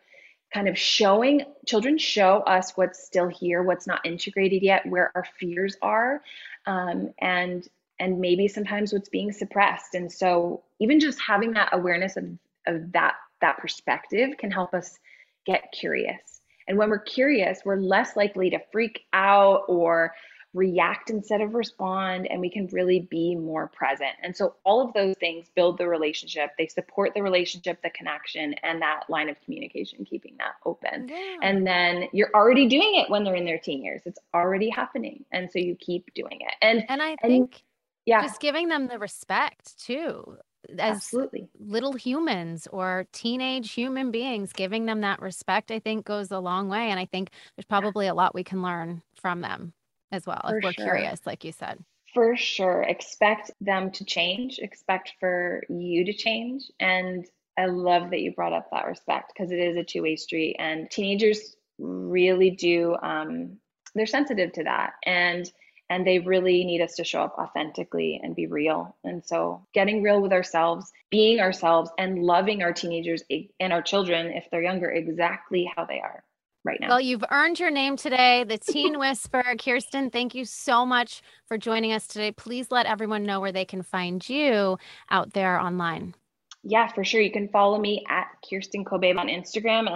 Kind 0.54 0.68
of 0.68 0.78
showing 0.78 1.44
children 1.68 1.98
show 1.98 2.38
us 2.40 2.72
what's 2.76 3.04
still 3.04 3.28
here, 3.28 3.62
what's 3.62 3.86
not 3.86 4.06
integrated 4.06 4.64
yet, 4.64 4.86
where 4.86 5.12
our 5.14 5.26
fears 5.40 5.76
are, 5.82 6.24
um, 6.66 7.14
and 7.20 7.68
and 8.00 8.22
maybe 8.22 8.48
sometimes 8.48 8.94
what's 8.94 9.10
being 9.10 9.32
suppressed. 9.32 9.94
And 9.94 10.12
so 10.12 10.64
even 10.80 11.00
just 11.00 11.20
having 11.20 11.52
that 11.54 11.70
awareness 11.74 12.18
of 12.18 12.26
of 12.66 12.92
that 12.94 13.16
that 13.42 13.58
perspective 13.58 14.38
can 14.38 14.50
help 14.50 14.74
us 14.74 14.98
get 15.46 15.72
curious 15.72 16.39
and 16.70 16.78
when 16.78 16.90
we're 16.90 17.00
curious, 17.00 17.60
we're 17.66 17.78
less 17.78 18.16
likely 18.16 18.52
to 18.52 18.60
freak 18.72 19.02
out 19.12 19.64
or 19.68 20.14
react 20.54 21.10
instead 21.10 21.42
of 21.42 21.54
respond, 21.54 22.28
and 22.30 22.40
we 22.40 22.50
can 22.50 22.68
really 22.72 23.08
be 23.12 23.36
more 23.36 23.68
present. 23.68 24.12
And 24.24 24.36
so, 24.36 24.56
all 24.64 24.82
of 24.82 24.94
those 24.94 25.16
things 25.20 25.48
build 25.56 25.78
the 25.80 25.88
relationship. 25.88 26.52
They 26.58 26.68
support 26.68 27.14
the 27.14 27.22
relationship, 27.22 27.82
the 27.82 27.90
connection, 27.90 28.54
and 28.64 28.82
that 28.82 29.04
line 29.10 29.30
of 29.30 29.42
communication, 29.42 30.06
keeping 30.06 30.38
that 30.38 30.54
open. 30.66 31.10
Yeah. 31.10 31.38
And 31.42 31.66
then 31.66 32.06
you're 32.14 32.32
already 32.34 32.68
doing 32.68 32.96
it 32.96 33.10
when 33.10 33.24
they're 33.24 33.36
in 33.36 33.46
their 33.46 33.60
teen 33.60 33.84
years. 33.84 34.02
It's 34.06 34.20
already 34.34 34.70
happening. 34.70 35.26
And 35.32 35.52
so, 35.52 35.60
you 35.60 35.76
keep 35.76 36.14
doing 36.14 36.40
it. 36.42 36.54
And, 36.62 36.86
and 36.88 37.02
I 37.02 37.16
think. 37.18 37.54
And, 37.54 37.62
yeah. 38.06 38.22
Just 38.24 38.42
giving 38.42 38.70
them 38.70 38.88
the 38.88 38.98
respect 38.98 39.80
too 39.80 40.38
as 40.78 40.98
Absolutely. 40.98 41.50
little 41.60 41.94
humans 41.94 42.68
or 42.72 43.06
teenage 43.12 43.72
human 43.72 44.12
beings, 44.12 44.54
giving 44.54 44.86
them 44.86 45.02
that 45.02 45.22
respect, 45.22 45.72
I 45.72 45.80
think 45.80 46.06
goes 46.06 46.32
a 46.32 46.40
long 46.40 46.70
way. 46.70 46.90
And 46.90 47.00
I 47.00 47.06
think 47.06 47.32
there's 47.56 47.66
probably 47.66 48.08
a 48.08 48.14
lot 48.14 48.36
we 48.36 48.44
can 48.44 48.62
learn 48.62 49.02
from 49.16 49.42
them 49.42 49.74
as 50.12 50.26
well 50.26 50.42
for 50.48 50.58
if 50.58 50.64
we're 50.64 50.74
sure. 50.74 50.86
curious, 50.86 51.22
like 51.26 51.44
you 51.44 51.52
said. 51.52 51.84
For 52.14 52.36
sure. 52.36 52.84
Expect 52.84 53.52
them 53.62 53.92
to 53.92 54.04
change, 54.04 54.60
expect 54.60 55.14
for 55.20 55.64
you 55.70 56.06
to 56.06 56.14
change. 56.14 56.64
And 56.80 57.26
I 57.58 57.66
love 57.66 58.10
that 58.12 58.22
you 58.22 58.34
brought 58.34 58.54
up 58.54 58.70
that 58.72 58.88
respect 58.88 59.34
because 59.34 59.52
it 59.52 59.60
is 59.60 59.78
a 59.78 59.84
two 59.84 60.02
way 60.02 60.16
street. 60.16 60.56
And 60.60 60.90
teenagers 60.90 61.56
really 61.78 62.52
do, 62.52 62.96
um, 63.02 63.58
they're 63.96 64.06
sensitive 64.06 64.54
to 64.54 64.64
that. 64.64 64.94
And 65.06 65.52
and 65.90 66.06
they 66.06 66.20
really 66.20 66.64
need 66.64 66.82
us 66.82 66.96
to 66.96 67.04
show 67.04 67.22
up 67.22 67.36
authentically 67.38 68.20
and 68.22 68.36
be 68.36 68.48
real. 68.48 68.96
And 69.04 69.26
so, 69.26 69.66
getting 69.74 70.04
real 70.04 70.22
with 70.22 70.32
ourselves, 70.32 70.92
being 71.10 71.40
ourselves, 71.40 71.92
and 71.98 72.24
loving 72.24 72.62
our 72.64 72.74
teenagers 72.74 73.24
and 73.60 73.74
our 73.74 73.82
children, 73.82 74.28
if 74.28 74.48
they're 74.52 74.64
younger, 74.64 74.90
exactly 74.90 75.70
how 75.76 75.86
they 75.86 76.00
are 76.00 76.24
right 76.64 76.80
now. 76.80 76.90
Well, 76.90 77.02
you've 77.02 77.24
earned 77.32 77.60
your 77.60 77.72
name 77.72 77.98
today, 77.98 78.44
the 78.44 78.58
Teen 78.58 79.00
Whisper. 79.00 79.44
Kirsten, 79.60 80.10
thank 80.10 80.36
you 80.36 80.46
so 80.46 80.86
much 80.86 81.22
for 81.48 81.58
joining 81.58 81.94
us 81.94 82.08
today. 82.08 82.32
Please 82.32 82.72
let 82.72 82.86
everyone 82.86 83.26
know 83.26 83.40
where 83.40 83.52
they 83.52 83.66
can 83.66 83.82
find 83.82 84.28
you 84.28 84.78
out 85.10 85.34
there 85.34 85.60
online. 85.60 86.16
Yeah, 86.64 86.92
for 86.92 87.06
sure. 87.06 87.22
You 87.22 87.32
can 87.32 87.48
follow 87.48 87.80
me 87.80 88.04
at 88.10 88.28
Kirsten 88.48 88.84
Kobe 88.84 89.14
on 89.14 89.28
Instagram 89.28 89.90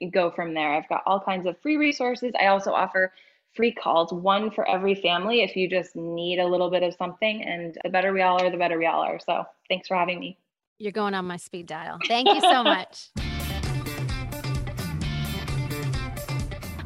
and 0.00 0.12
go 0.12 0.30
from 0.30 0.54
there. 0.54 0.72
I've 0.72 0.88
got 0.88 1.02
all 1.06 1.20
kinds 1.20 1.46
of 1.46 1.60
free 1.60 1.76
resources. 1.76 2.32
I 2.40 2.46
also 2.46 2.72
offer 2.72 3.12
free 3.56 3.72
calls, 3.72 4.12
one 4.12 4.50
for 4.50 4.68
every 4.68 4.94
family 4.94 5.42
if 5.42 5.56
you 5.56 5.68
just 5.68 5.96
need 5.96 6.38
a 6.38 6.46
little 6.46 6.70
bit 6.70 6.82
of 6.82 6.94
something. 6.94 7.42
And 7.42 7.76
the 7.82 7.90
better 7.90 8.12
we 8.12 8.22
all 8.22 8.40
are, 8.40 8.50
the 8.50 8.56
better 8.56 8.78
we 8.78 8.86
all 8.86 9.00
are. 9.00 9.18
So 9.18 9.44
thanks 9.68 9.88
for 9.88 9.96
having 9.96 10.20
me. 10.20 10.38
You're 10.78 10.92
going 10.92 11.14
on 11.14 11.24
my 11.24 11.38
speed 11.38 11.66
dial. 11.66 11.98
Thank 12.06 12.28
you 12.28 12.40
so 12.40 12.62
much. 12.62 13.08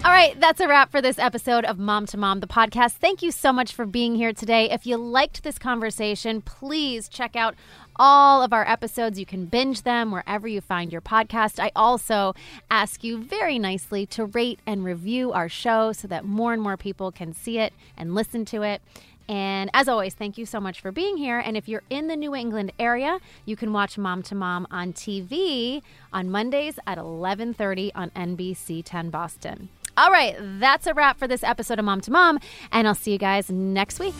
All 0.02 0.10
right, 0.10 0.34
that's 0.40 0.60
a 0.60 0.66
wrap 0.66 0.90
for 0.90 1.02
this 1.02 1.18
episode 1.18 1.66
of 1.66 1.78
Mom 1.78 2.06
to 2.06 2.16
Mom, 2.16 2.40
the 2.40 2.46
podcast. 2.46 2.92
Thank 2.92 3.20
you 3.20 3.30
so 3.30 3.52
much 3.52 3.74
for 3.74 3.84
being 3.84 4.14
here 4.14 4.32
today. 4.32 4.70
If 4.70 4.86
you 4.86 4.96
liked 4.96 5.42
this 5.42 5.58
conversation, 5.58 6.40
please 6.40 7.06
check 7.06 7.36
out 7.36 7.54
all 8.00 8.42
of 8.42 8.54
our 8.54 8.66
episodes. 8.66 9.18
You 9.18 9.26
can 9.26 9.44
binge 9.44 9.82
them 9.82 10.10
wherever 10.10 10.48
you 10.48 10.62
find 10.62 10.90
your 10.90 11.02
podcast. 11.02 11.60
I 11.60 11.70
also 11.76 12.34
ask 12.70 13.04
you 13.04 13.22
very 13.22 13.58
nicely 13.58 14.06
to 14.06 14.24
rate 14.24 14.58
and 14.66 14.82
review 14.82 15.32
our 15.32 15.50
show 15.50 15.92
so 15.92 16.08
that 16.08 16.24
more 16.24 16.54
and 16.54 16.62
more 16.62 16.78
people 16.78 17.12
can 17.12 17.34
see 17.34 17.58
it 17.58 17.74
and 17.98 18.14
listen 18.14 18.46
to 18.46 18.62
it. 18.62 18.80
And 19.28 19.70
as 19.74 19.86
always, 19.86 20.14
thank 20.14 20.38
you 20.38 20.46
so 20.46 20.60
much 20.60 20.80
for 20.80 20.90
being 20.90 21.18
here. 21.18 21.38
And 21.38 21.56
if 21.56 21.68
you're 21.68 21.84
in 21.90 22.08
the 22.08 22.16
New 22.16 22.34
England 22.34 22.72
area, 22.78 23.18
you 23.44 23.54
can 23.54 23.72
watch 23.72 23.98
Mom 23.98 24.22
to 24.24 24.34
Mom 24.34 24.66
on 24.70 24.92
TV 24.92 25.82
on 26.12 26.30
Mondays 26.30 26.80
at 26.86 26.98
11:30 26.98 27.92
on 27.94 28.10
NBC 28.16 28.82
10 28.82 29.10
Boston. 29.10 29.68
All 29.96 30.10
right, 30.10 30.34
that's 30.58 30.86
a 30.86 30.94
wrap 30.94 31.18
for 31.18 31.28
this 31.28 31.44
episode 31.44 31.78
of 31.78 31.84
Mom 31.84 32.00
to 32.00 32.10
Mom, 32.10 32.40
and 32.72 32.88
I'll 32.88 32.94
see 32.94 33.12
you 33.12 33.18
guys 33.18 33.50
next 33.50 34.00
week. 34.00 34.14